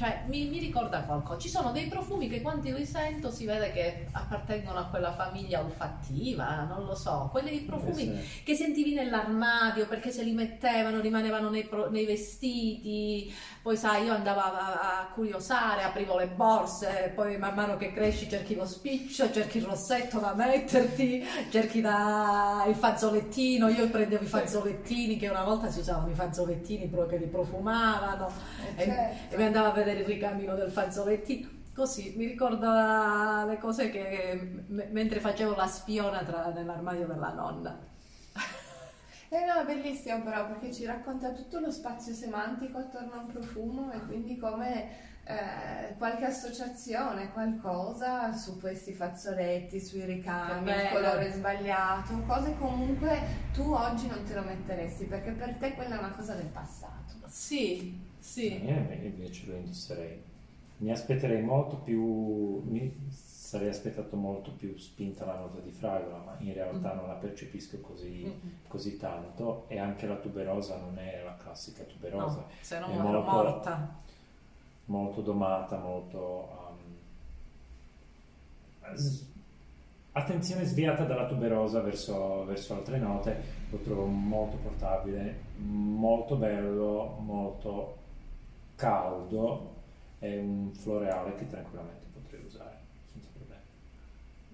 Cioè, 0.00 0.22
mi, 0.28 0.48
mi 0.48 0.58
ricorda 0.60 1.02
qualcosa. 1.02 1.38
Ci 1.38 1.50
sono 1.50 1.72
dei 1.72 1.84
profumi 1.86 2.26
che 2.26 2.40
quando 2.40 2.70
li 2.74 2.86
sento 2.86 3.30
si 3.30 3.44
vede 3.44 3.70
che 3.70 4.06
appartengono 4.12 4.78
a 4.78 4.84
quella 4.84 5.12
famiglia 5.12 5.60
olfattiva, 5.62 6.62
non 6.62 6.86
lo 6.86 6.94
so. 6.94 7.28
Quelli 7.30 7.58
profumi 7.60 8.06
Questo 8.06 8.12
è- 8.14 8.42
che 8.42 8.54
sentivi 8.54 8.94
nell'armadio 8.94 9.86
perché 9.86 10.10
se 10.10 10.22
li 10.22 10.32
mettevano, 10.32 11.00
rimanevano 11.00 11.50
nei, 11.50 11.64
pro- 11.64 11.90
nei 11.90 12.06
vestiti, 12.06 13.30
poi 13.60 13.76
sai 13.76 14.06
io 14.06 14.14
andavo 14.14 14.40
a, 14.40 15.00
a 15.02 15.10
curiosare, 15.12 15.82
aprivo 15.82 16.16
le 16.16 16.28
borse, 16.28 17.12
poi 17.14 17.36
man 17.36 17.52
mano 17.54 17.76
che 17.76 17.92
cresci 17.92 18.26
cerchi 18.26 18.54
lo 18.54 18.64
spiccio, 18.64 19.30
cerchi 19.30 19.58
il 19.58 19.64
rossetto 19.64 20.18
da 20.18 20.32
metterti, 20.32 21.22
cerchi 21.50 21.82
da- 21.82 22.64
il 22.66 22.74
fazzolettino, 22.74 23.68
io 23.68 23.90
prendevo 23.90 24.24
i 24.24 24.26
fazzolettini 24.26 25.18
che 25.18 25.28
una 25.28 25.44
volta 25.44 25.70
si 25.70 25.80
usavano 25.80 26.08
i 26.10 26.14
fazzolettini 26.14 26.86
proprio 26.86 27.18
che 27.18 27.24
li 27.24 27.30
profumavano 27.30 28.32
e, 28.76 28.84
certo. 28.84 29.34
e 29.34 29.36
mi 29.36 29.44
andavo 29.44 29.66
a 29.66 29.70
vedere 29.72 29.88
il 29.92 30.04
ricamino 30.04 30.54
del 30.54 30.70
fazzolettino. 30.70 31.58
Così 31.74 32.14
mi 32.16 32.26
ricorda 32.26 33.44
le 33.46 33.58
cose 33.58 33.90
che 33.90 34.64
mentre 34.68 35.20
facevo 35.20 35.54
la 35.54 35.66
spiona 35.66 36.22
tra- 36.22 36.52
nell'armadio 36.52 37.06
della 37.06 37.32
nonna. 37.32 37.78
Eh 39.32 39.44
no, 39.44 39.60
è 39.60 39.64
bellissimo 39.64 40.24
però 40.24 40.48
perché 40.48 40.72
ci 40.72 40.84
racconta 40.84 41.30
tutto 41.30 41.60
lo 41.60 41.70
spazio 41.70 42.12
semantico 42.12 42.78
attorno 42.78 43.12
a 43.12 43.18
un 43.18 43.26
profumo 43.28 43.92
e 43.92 44.00
quindi 44.06 44.36
come 44.36 44.90
eh, 45.22 45.94
qualche 45.96 46.24
associazione, 46.24 47.32
qualcosa 47.32 48.32
su 48.32 48.58
questi 48.58 48.92
fazzoletti, 48.92 49.80
sui 49.80 50.04
ricami, 50.04 50.70
il 50.70 50.88
colore 50.92 51.30
sbagliato, 51.30 52.20
cose 52.26 52.56
comunque 52.58 53.20
tu 53.52 53.70
oggi 53.72 54.08
non 54.08 54.24
te 54.24 54.34
lo 54.34 54.42
metteresti 54.42 55.04
perché 55.04 55.30
per 55.30 55.54
te 55.54 55.74
quella 55.74 55.94
è 55.94 55.98
una 55.98 56.10
cosa 56.10 56.34
del 56.34 56.46
passato. 56.46 57.14
Sì, 57.26 58.09
sì. 58.20 58.62
Io 58.64 58.76
invece 59.02 59.46
lo 59.46 59.56
indosserei. 59.56 60.22
Mi 60.78 60.90
aspetterei 60.92 61.42
molto 61.42 61.76
più. 61.76 62.62
Mi 62.64 63.08
sarei 63.10 63.68
aspettato 63.68 64.16
molto 64.16 64.52
più 64.52 64.76
spinta 64.78 65.24
la 65.26 65.36
nota 65.38 65.58
di 65.60 65.70
fragola, 65.72 66.18
ma 66.24 66.36
in 66.38 66.52
realtà 66.52 66.92
Mm. 66.94 66.96
non 66.98 67.08
la 67.08 67.14
percepisco 67.14 67.80
così, 67.80 68.22
Mm-mm. 68.24 68.52
così 68.68 68.96
tanto. 68.96 69.64
E 69.68 69.78
anche 69.78 70.06
la 70.06 70.16
tuberosa 70.16 70.78
non 70.78 70.96
è 70.98 71.20
la 71.24 71.36
classica 71.36 71.82
tuberosa, 71.82 72.36
No, 72.38 72.46
se 72.60 72.78
no 72.78 72.86
È 72.86 72.96
molto- 72.96 73.30
morta. 73.30 73.98
molto 74.86 75.20
domata, 75.20 75.78
molto. 75.78 76.48
um, 78.88 78.94
s- 78.96 79.26
attenzione 80.12 80.64
sviata 80.64 81.04
dalla 81.04 81.26
tuberosa 81.26 81.80
verso, 81.80 82.44
verso 82.44 82.74
altre 82.74 82.98
note. 82.98 83.58
lo 83.70 83.78
trovo 83.78 84.04
molto 84.06 84.56
portabile, 84.56 85.38
molto 85.58 86.34
bello, 86.36 87.18
molto 87.20 87.98
caldo, 88.84 89.74
è 90.18 90.36
un 90.38 90.72
floreale 90.72 91.34
che 91.34 91.46
tranquillamente 91.46 92.06
potrei 92.12 92.42
usare 92.44 92.78
senza 93.12 93.28
problemi. 93.34 93.62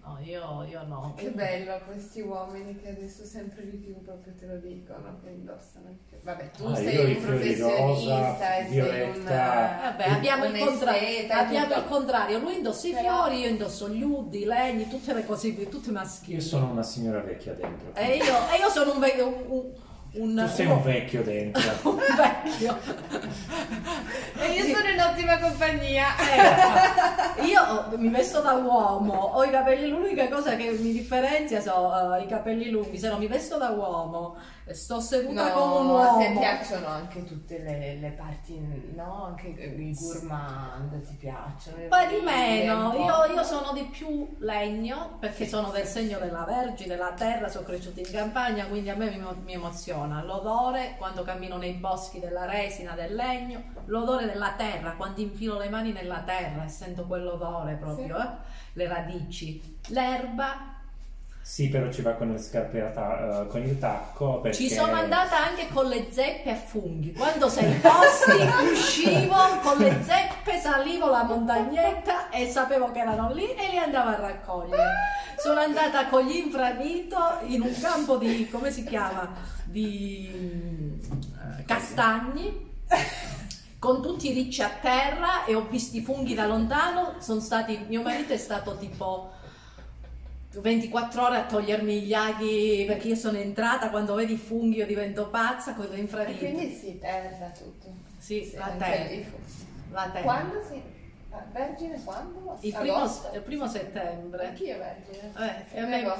No, 0.02 0.18
io, 0.20 0.64
io 0.68 0.86
no. 0.86 1.12
Che 1.16 1.30
bello 1.30 1.78
questi 1.86 2.20
uomini 2.20 2.76
che 2.76 2.88
adesso 2.90 3.24
sempre 3.24 3.68
di 3.70 3.76
più 3.76 4.00
proprio 4.02 4.32
te 4.38 4.46
lo 4.46 4.56
dicono, 4.56 5.18
che 5.22 5.30
indossano 5.30 5.88
il 5.90 5.96
fiore. 6.08 6.22
Vabbè, 6.24 6.50
tu 6.50 6.64
Ah, 6.66 6.74
sei 6.74 7.14
un 7.14 7.22
professionista 7.22 7.80
rosa, 7.80 8.56
e 8.58 8.62
sei 8.62 8.70
violetta, 8.70 9.18
un... 9.18 9.24
Vabbè, 9.24 10.08
abbiamo, 10.10 10.44
il, 10.46 10.58
contra- 10.58 10.96
esteta, 10.96 11.38
abbiamo 11.38 11.74
il 11.76 11.84
contrario, 11.86 12.38
lui 12.40 12.56
indossa 12.56 12.88
i 12.88 12.92
Però- 12.92 13.02
fiori, 13.24 13.40
io 13.40 13.48
indosso 13.48 13.88
gli 13.88 14.02
uddi, 14.02 14.42
i 14.42 14.44
legni, 14.44 14.88
tutte 14.88 15.12
le 15.14 15.24
cose, 15.24 15.68
tutte 15.68 15.90
maschili. 15.92 16.34
Io 16.34 16.40
sono 16.42 16.70
una 16.70 16.82
signora 16.82 17.20
vecchia 17.20 17.54
dentro. 17.54 17.94
E 17.94 18.16
io, 18.16 18.24
e 18.24 18.58
io 18.60 18.68
sono 18.70 18.92
un 18.92 18.98
vecchio, 19.00 19.26
un, 19.28 19.44
un, 19.48 19.72
tu 20.16 20.48
sei 20.48 20.66
un 20.66 20.82
vecchio 20.82 21.22
dentro. 21.22 21.62
un 21.90 21.96
vecchio. 22.16 22.78
E 24.38 24.52
io 24.52 24.74
sono 24.74 24.88
in 24.88 25.00
ottima 25.00 25.38
compagnia. 25.38 26.06
Eh, 26.16 27.44
io 27.46 27.96
mi 27.96 28.08
vesto 28.08 28.40
da 28.40 28.52
uomo, 28.52 29.12
ho 29.12 29.44
i 29.44 29.50
capelli, 29.50 29.88
l'unica 29.88 30.28
cosa 30.28 30.56
che 30.56 30.70
mi 30.72 30.92
differenzia 30.92 31.60
sono 31.60 32.14
eh, 32.14 32.22
i 32.22 32.26
capelli 32.26 32.70
lunghi, 32.70 32.98
se 32.98 33.08
no 33.08 33.18
mi 33.18 33.26
vesto 33.26 33.56
da 33.58 33.70
uomo, 33.70 34.36
sto 34.68 35.00
seduta 35.00 35.52
come 35.52 35.90
un 35.90 36.00
a 36.00 36.16
te 36.16 36.26
uomo. 36.26 36.40
piacciono 36.40 36.86
anche 36.86 37.24
tutte 37.24 37.58
le, 37.58 37.96
le 37.98 38.10
parti, 38.10 38.58
no? 38.94 39.24
Anche 39.26 39.48
i 39.48 39.94
gourmand 39.94 41.02
ti 41.06 41.14
piacciono? 41.14 41.76
Un 41.82 41.88
po' 41.88 42.14
di 42.14 42.20
meno, 42.22 42.94
io, 42.94 43.34
io 43.34 43.42
sono 43.42 43.72
di 43.72 43.84
più 43.84 44.36
legno 44.38 45.16
perché 45.18 45.46
sono 45.46 45.70
del 45.70 45.86
segno 45.86 46.18
della 46.18 46.44
Vergine, 46.44 46.94
della 46.94 47.12
terra, 47.12 47.48
sono 47.48 47.64
cresciuta 47.64 48.00
in 48.00 48.10
campagna, 48.10 48.66
quindi 48.66 48.90
a 48.90 48.96
me 48.96 49.10
mi, 49.10 49.22
mi 49.44 49.52
emoziona 49.54 50.05
l'odore 50.22 50.94
quando 50.98 51.22
cammino 51.22 51.56
nei 51.56 51.72
boschi 51.74 52.20
della 52.20 52.44
resina, 52.46 52.92
del 52.94 53.14
legno, 53.14 53.62
l'odore 53.86 54.26
della 54.26 54.52
terra, 54.56 54.92
quando 54.92 55.20
infilo 55.20 55.58
le 55.58 55.68
mani 55.68 55.92
nella 55.92 56.20
terra 56.20 56.64
e 56.64 56.68
sento 56.68 57.04
quell'odore 57.06 57.74
proprio, 57.74 58.16
Sì. 58.20 58.22
eh, 58.26 58.28
le 58.74 58.86
radici, 58.88 59.78
l'erba. 59.88 60.74
Sì, 61.48 61.68
però 61.68 61.92
ci 61.92 62.02
va 62.02 62.14
con 62.14 62.32
le 62.32 62.38
scarpe 62.38 62.82
a 62.82 62.90
ta- 62.90 63.42
eh, 63.42 63.46
con 63.46 63.62
il 63.62 63.78
tacco 63.78 64.40
perché 64.40 64.56
Ci 64.56 64.68
sono 64.68 64.94
andata 64.94 65.44
anche 65.44 65.68
con 65.72 65.86
le 65.86 66.08
zeppe 66.10 66.50
a 66.50 66.56
funghi. 66.56 67.12
Quando 67.12 67.48
sei 67.48 67.72
posti, 67.74 68.42
uscivo 68.72 69.36
con 69.62 69.78
le 69.78 69.96
zeppe, 70.02 70.58
salivo 70.58 71.08
la 71.08 71.22
montagnetta 71.22 72.30
e 72.30 72.50
sapevo 72.50 72.90
che 72.90 72.98
erano 72.98 73.32
lì 73.32 73.54
e 73.54 73.70
li 73.70 73.78
andavo 73.78 74.08
a 74.08 74.16
raccogliere. 74.16 74.92
Sono 75.38 75.60
andata 75.60 76.08
con 76.08 76.24
gli 76.24 76.34
infradito 76.34 77.16
in 77.46 77.62
un 77.62 77.80
campo 77.80 78.16
di, 78.16 78.48
come 78.50 78.72
si 78.72 78.82
chiama, 78.82 79.32
di 79.64 80.98
eh, 80.98 81.64
castagni. 81.64 82.74
Con 83.78 84.02
tutti 84.02 84.30
i 84.30 84.34
ricci 84.34 84.62
a 84.62 84.70
terra 84.80 85.44
e 85.44 85.54
ho 85.54 85.64
visto 85.70 85.96
i 85.96 86.00
funghi 86.00 86.34
da 86.34 86.44
lontano. 86.44 87.14
Sono 87.20 87.38
stati, 87.38 87.84
mio 87.88 88.02
marito 88.02 88.32
è 88.32 88.36
stato 88.36 88.76
tipo 88.76 89.30
24 90.60 91.24
ore 91.24 91.36
a 91.36 91.44
togliermi 91.46 92.00
gli 92.02 92.12
aghi 92.14 92.84
perché 92.86 93.08
io 93.08 93.14
sono 93.14 93.38
entrata 93.38 93.90
quando 93.90 94.14
vedi 94.14 94.34
i 94.34 94.36
funghi 94.38 94.76
io 94.78 94.86
divento 94.86 95.28
pazza 95.28 95.74
con 95.74 95.86
le 95.90 95.96
E 95.96 96.00
infradito. 96.00 96.38
quindi 96.38 96.70
si 96.72 96.98
terra 96.98 97.50
tutto. 97.50 97.92
Sì, 98.18 98.52
la 98.54 98.74
terra. 98.78 99.26
La 99.92 100.10
terra. 100.12 100.22
Quando 100.24 100.62
si... 100.68 100.82
ah, 101.38 101.44
Vergine 101.52 102.02
quando? 102.04 102.56
Il 102.60 102.72
primo, 102.74 102.96
Agosto? 102.96 103.30
il 103.34 103.40
primo 103.42 103.66
settembre. 103.68 104.46
Anch'io 104.48 104.76
vergine. 104.78 105.32
Eh, 105.72 105.80
me- 105.86 106.14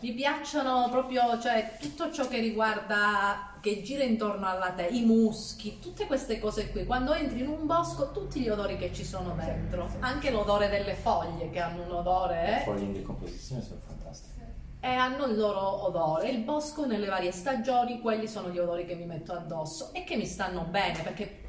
mi 0.00 0.12
piacciono 0.12 0.88
proprio, 0.90 1.38
cioè 1.40 1.72
tutto 1.78 2.10
ciò 2.12 2.26
che 2.28 2.38
riguarda, 2.38 3.50
che 3.60 3.82
gira 3.82 4.02
intorno 4.04 4.46
alla 4.48 4.72
terra, 4.72 4.88
i 4.94 5.04
muschi, 5.04 5.78
tutte 5.78 6.06
queste 6.06 6.38
cose 6.38 6.70
qui. 6.70 6.84
Quando 6.84 7.12
entri 7.14 7.40
in 7.40 7.48
un 7.48 7.66
bosco, 7.66 8.10
tutti 8.12 8.40
gli 8.40 8.48
odori 8.48 8.76
che 8.76 8.92
ci 8.92 9.04
sono 9.04 9.34
dentro, 9.34 9.86
Sì, 9.88 9.92
sì. 9.92 9.98
anche 10.00 10.30
l'odore 10.30 10.68
delle 10.68 10.94
foglie 10.94 11.50
che 11.50 11.60
hanno 11.60 11.82
un 11.84 11.92
odore, 11.92 12.42
le 12.42 12.60
eh, 12.60 12.64
foglie 12.64 12.84
in 12.84 12.92
decomposizione 12.92 13.62
sono 13.62 13.80
fantastiche. 13.86 14.30
e 14.80 14.88
hanno 14.88 15.26
il 15.26 15.36
loro 15.36 15.84
odore. 15.86 16.28
Il 16.30 16.40
bosco 16.40 16.86
nelle 16.86 17.06
varie 17.06 17.30
stagioni, 17.30 18.00
quelli 18.00 18.26
sono 18.26 18.48
gli 18.48 18.58
odori 18.58 18.84
che 18.84 18.94
mi 18.94 19.04
metto 19.04 19.32
addosso 19.32 19.90
e 19.92 20.02
che 20.04 20.16
mi 20.16 20.26
stanno 20.26 20.62
bene 20.62 20.98
perché 21.02 21.40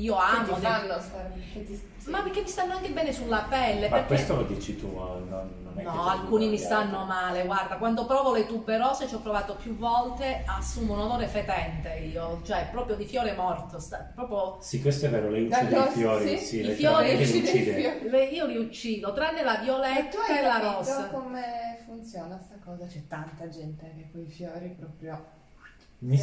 io 0.00 0.14
Che 0.14 0.20
amo. 0.36 0.54
ti 0.54 0.60
dei- 0.60 0.70
fanno 0.70 1.00
stare... 1.00 1.32
Che 1.52 1.64
ti... 1.64 1.74
sì. 1.98 2.10
Ma 2.10 2.22
perché 2.22 2.40
mi 2.42 2.48
stanno 2.48 2.74
anche 2.74 2.88
bene 2.90 3.12
sulla 3.12 3.46
pelle? 3.48 3.88
Ma 3.88 3.96
perché... 3.96 4.06
questo 4.06 4.36
lo 4.36 4.42
dici 4.44 4.76
tu, 4.76 4.88
non, 4.96 5.28
non 5.62 5.72
è 5.78 5.82
che 5.82 5.88
No, 5.88 6.04
alcuni 6.08 6.48
mi 6.48 6.58
stanno 6.58 7.04
male, 7.04 7.44
guarda, 7.44 7.76
quando 7.76 8.06
provo 8.06 8.32
le 8.32 8.46
tuberose, 8.46 9.06
ci 9.06 9.14
ho 9.14 9.20
provato 9.20 9.56
più 9.56 9.76
volte, 9.76 10.42
assumo 10.46 10.94
un 10.94 11.00
odore 11.00 11.26
fetente 11.26 11.94
io, 12.12 12.40
cioè 12.44 12.68
proprio 12.70 12.96
di 12.96 13.04
fiore 13.04 13.34
morto, 13.34 13.78
sta- 13.78 14.10
proprio 14.14 14.56
Sì, 14.60 14.80
questo 14.80 15.06
è 15.06 15.10
vero, 15.10 15.28
le 15.30 15.42
uccide 15.42 15.78
i 15.78 15.88
fiori, 15.90 16.38
sì, 16.38 16.44
sì, 16.46 16.60
i 16.66 16.70
fiori 16.72 17.16
li 17.16 17.38
uccide 17.38 18.00
le- 18.08 18.24
io 18.26 18.46
li 18.46 18.56
uccido, 18.56 19.12
tranne 19.12 19.42
la 19.42 19.54
E 19.56 19.58
tu 19.60 19.64
violetta 19.64 20.18
hai 20.26 20.38
e 20.38 20.42
la 20.42 20.58
rossa. 20.58 21.08
come 21.08 21.78
funziona 21.84 22.38
sta 22.38 22.54
cosa? 22.64 22.86
C'è 22.86 23.06
tanta 23.06 23.48
gente 23.48 23.92
che 23.96 24.08
con 24.10 24.20
i 24.22 24.28
fiori 24.30 24.68
proprio... 24.78 25.38
Mi, 26.02 26.18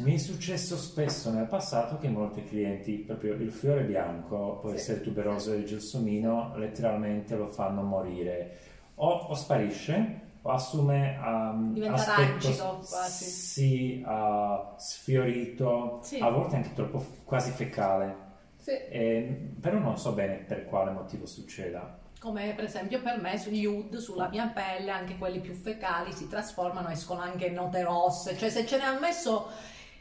mi 0.00 0.14
è 0.14 0.18
successo 0.18 0.76
spesso 0.76 1.30
nel 1.32 1.46
passato 1.46 1.96
che 1.98 2.08
molti 2.08 2.42
clienti, 2.44 2.94
proprio 2.98 3.34
il 3.34 3.52
fiore 3.52 3.84
bianco, 3.84 4.58
può 4.60 4.70
Sì. 4.70 4.74
essere 4.76 5.00
tuberoso 5.00 5.50
del 5.52 5.64
gelsomino, 5.64 6.56
letteralmente 6.56 7.36
lo 7.36 7.46
fanno 7.46 7.82
morire. 7.82 8.58
O, 8.96 9.08
o 9.08 9.34
sparisce, 9.34 10.20
o 10.42 10.50
assume 10.50 11.16
um, 11.24 11.72
Diventa 11.72 11.94
aspetto 11.94 12.78
quasi. 12.88 13.24
sì, 13.24 14.04
uh, 14.04 14.74
sfiorito, 14.76 16.00
Sì. 16.02 16.18
a 16.18 16.28
volte 16.28 16.56
anche 16.56 16.72
troppo 16.74 17.04
quasi 17.24 17.52
fecale. 17.52 18.16
Sì. 18.56 18.70
E- 18.72 19.50
però 19.60 19.78
non 19.78 19.98
so 19.98 20.12
bene 20.12 20.34
per 20.38 20.66
quale 20.66 20.90
motivo 20.90 21.26
succeda. 21.26 21.98
Come 22.22 22.52
per 22.54 22.66
esempio 22.66 23.00
per 23.02 23.20
me 23.20 23.36
sugli 23.36 23.66
UD, 23.66 23.96
sulla 23.96 24.28
mia 24.28 24.46
pelle, 24.46 24.92
anche 24.92 25.18
quelli 25.18 25.40
più 25.40 25.54
fecali 25.54 26.12
si 26.12 26.28
trasformano, 26.28 26.88
escono 26.88 27.20
anche 27.20 27.50
note 27.50 27.82
rosse, 27.82 28.38
cioè 28.38 28.48
se 28.48 28.64
ce 28.64 28.76
ne 28.76 28.84
ha 28.84 28.96
messo... 28.96 29.48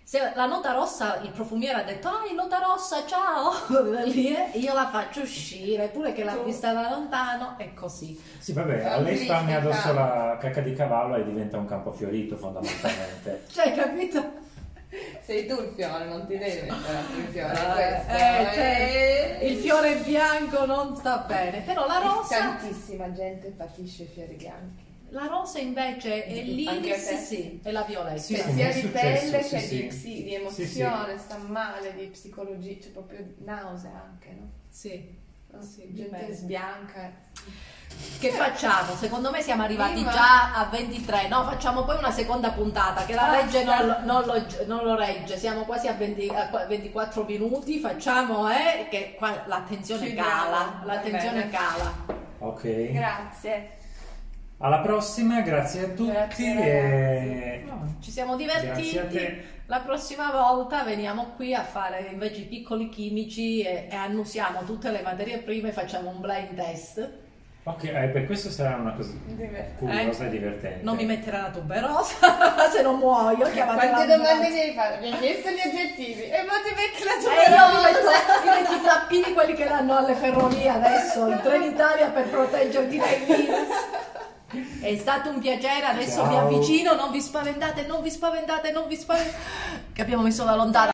Se 0.03 0.31
la 0.35 0.45
nota 0.45 0.73
rossa, 0.73 1.19
il 1.21 1.31
profumiere 1.31 1.81
ha 1.81 1.83
detto, 1.83 2.09
ah, 2.09 2.21
nota 2.35 2.59
rossa, 2.59 3.05
ciao, 3.05 3.53
lì, 4.05 4.35
eh, 4.35 4.57
io 4.57 4.73
la 4.73 4.89
faccio 4.89 5.21
uscire, 5.21 5.87
pure 5.87 6.11
che 6.11 6.23
l'ha 6.23 6.37
vista 6.37 6.73
da 6.73 6.89
lontano, 6.89 7.55
è 7.57 7.73
così. 7.73 8.19
Sì, 8.37 8.51
vabbè, 8.51 8.83
a 8.83 8.99
lei 8.99 9.17
spalmi 9.17 9.55
addosso 9.55 9.93
la 9.93 10.37
cacca 10.39 10.61
di 10.61 10.73
cavallo 10.73 11.15
e 11.15 11.23
diventa 11.23 11.57
un 11.57 11.65
campo 11.65 11.91
fiorito 11.91 12.35
fondamentalmente. 12.35 13.45
Cioè, 13.49 13.73
capito? 13.73 14.31
Sei 15.23 15.45
tu 15.45 15.53
il 15.61 15.71
fiore, 15.75 16.05
non 16.05 16.25
ti 16.27 16.37
devi 16.37 16.69
mettere 16.69 16.99
il 17.17 17.27
fiore. 17.31 17.53
Eh, 17.53 17.73
questo. 17.73 18.11
eh, 18.11 18.53
cioè, 18.53 19.37
Eh, 19.41 19.47
Il 19.47 19.57
fiore 19.57 19.95
bianco 19.97 20.65
non 20.65 20.95
sta 20.95 21.17
bene, 21.19 21.61
però 21.61 21.87
la 21.87 21.99
rosa, 21.99 22.37
Tantissima 22.37 23.11
gente 23.11 23.49
patisce 23.49 24.03
i 24.03 24.07
fiori 24.07 24.33
bianchi. 24.35 24.83
la 25.09 25.25
rosa 25.27 25.59
invece 25.59 26.25
è 26.25 26.41
l'iris, 26.43 27.23
sì, 27.25 27.59
e 27.63 27.71
la 27.71 27.83
violetta. 27.83 28.17
Sì, 28.21 28.35
Cioè, 28.35 28.43
sì, 28.43 28.51
mi 28.51 28.55
sia 28.57 28.69
è 28.69 28.81
di 28.81 28.87
pelle 28.87 29.43
sì, 29.43 29.49
che 29.55 29.59
sì. 29.59 29.75
di, 29.77 29.87
di 29.87 29.91
Sì, 29.91 30.33
emozione, 30.33 31.17
sta 31.17 31.37
male, 31.37 31.93
di 31.95 32.05
psicologia, 32.07 32.77
c'è 32.79 32.89
proprio 32.89 33.25
nausea 33.39 34.03
anche, 34.11 34.29
no? 34.37 34.49
Sì. 34.69 35.19
Sì, 35.59 35.93
gente 35.93 36.33
sbianca. 36.33 37.11
Che 38.19 38.29
facciamo? 38.31 38.95
Secondo 38.95 39.29
me 39.31 39.41
siamo 39.41 39.63
arrivati 39.63 39.93
Prima- 39.95 40.11
già 40.11 40.53
a 40.55 40.65
23, 40.71 41.27
no? 41.27 41.43
Facciamo 41.43 41.83
poi 41.83 41.97
una 41.97 42.11
seconda 42.11 42.49
puntata 42.51 43.03
che 43.05 43.13
la 43.13 43.23
Basta. 43.23 43.41
legge 43.43 43.63
non, 43.63 43.85
lo- 43.85 43.99
non 44.03 44.25
lo, 44.25 44.45
non 44.65 44.83
lo 44.85 44.95
regge, 44.95 45.37
siamo 45.37 45.63
quasi 45.65 45.87
a, 45.87 45.93
20 45.93 46.27
a 46.29 46.47
qua- 46.49 46.65
24 46.65 47.23
minuti, 47.25 47.79
facciamo 47.79 48.49
eh, 48.49 48.87
che 48.89 49.15
qua 49.17 49.43
l'attenzione 49.45 50.05
Chiudiamo, 50.07 50.29
cala, 50.29 50.81
l'attenzione 50.85 51.43
bene. 51.45 51.49
cala. 51.51 51.93
Ok. 52.39 52.91
Grazie. 52.91 53.69
Alla 54.59 54.79
prossima, 54.79 55.41
grazie 55.41 55.83
a 55.85 55.87
tutti 55.89 56.11
Grazie, 56.11 56.61
e 56.63 57.63
No, 57.65 57.95
Ci 57.99 58.11
siamo 58.11 58.35
grazie 58.35 58.69
a 58.69 58.73
divertiti. 58.75 59.41
La 59.71 59.79
prossima 59.79 60.31
volta 60.31 60.83
veniamo 60.83 61.31
qui 61.37 61.55
a 61.55 61.63
fare 61.63 62.09
invece 62.11 62.41
i 62.41 62.43
piccoli 62.43 62.89
chimici 62.89 63.61
e, 63.61 63.87
e 63.89 63.95
annusiamo 63.95 64.63
tutte 64.65 64.91
le 64.91 65.01
materie 65.01 65.37
prime 65.37 65.69
e 65.69 65.71
facciamo 65.71 66.09
un 66.09 66.19
blind 66.19 66.55
test. 66.55 67.09
Ok, 67.63 67.85
eh, 67.85 68.09
per 68.11 68.25
questo 68.25 68.49
sarà 68.49 68.75
una 68.75 68.91
cosa 68.91 69.13
Divertente. 69.27 69.75
curiosa 69.77 70.23
Eh, 70.23 70.27
e 70.27 70.29
divertente. 70.29 70.83
Non 70.83 70.97
mi 70.97 71.05
metterà 71.05 71.43
la 71.43 71.49
tuberosa 71.51 72.67
se 72.69 72.81
non 72.81 72.97
muoio. 72.97 73.49
Quante 73.49 74.07
domande 74.07 74.49
mi 74.49 74.59
hai 74.59 74.73
fatto? 74.73 74.99
Mi 74.99 75.09
hai 75.09 75.19
chiesto 75.19 75.49
gli 75.51 75.61
aggettivi 75.61 76.23
e 76.23 76.45
poi 76.45 76.59
ti 76.65 76.73
metti 76.75 77.03
la 77.05 77.13
E 77.31 77.49
io 77.49 77.77
mi 77.77 77.81
metto, 77.81 78.09
tuberosa. 78.41 78.75
i 78.75 78.81
tappini 78.81 79.33
quelli 79.33 79.53
che 79.53 79.67
danno 79.69 79.95
alle 79.95 80.15
ferrovie 80.15 80.67
adesso, 80.67 81.27
in 81.27 81.39
Trenitalia 81.41 82.09
per 82.09 82.27
proteggerti 82.27 82.97
dai 82.97 83.19
virus. 83.25 83.69
È 84.81 84.97
stato 84.97 85.29
un 85.29 85.39
piacere, 85.39 85.85
adesso 85.85 86.21
Ciao. 86.23 86.39
avvicino, 86.39 86.93
non 86.95 87.11
vi 87.11 87.21
spaventate, 87.21 87.85
non 87.85 88.01
vi 88.01 88.09
spaventate, 88.09 88.71
non 88.71 88.87
vi 88.87 88.97
spaventate, 88.97 89.37
che 89.93 90.01
abbiamo 90.01 90.23
messo 90.23 90.43
da 90.43 90.55
lontano. 90.55 90.87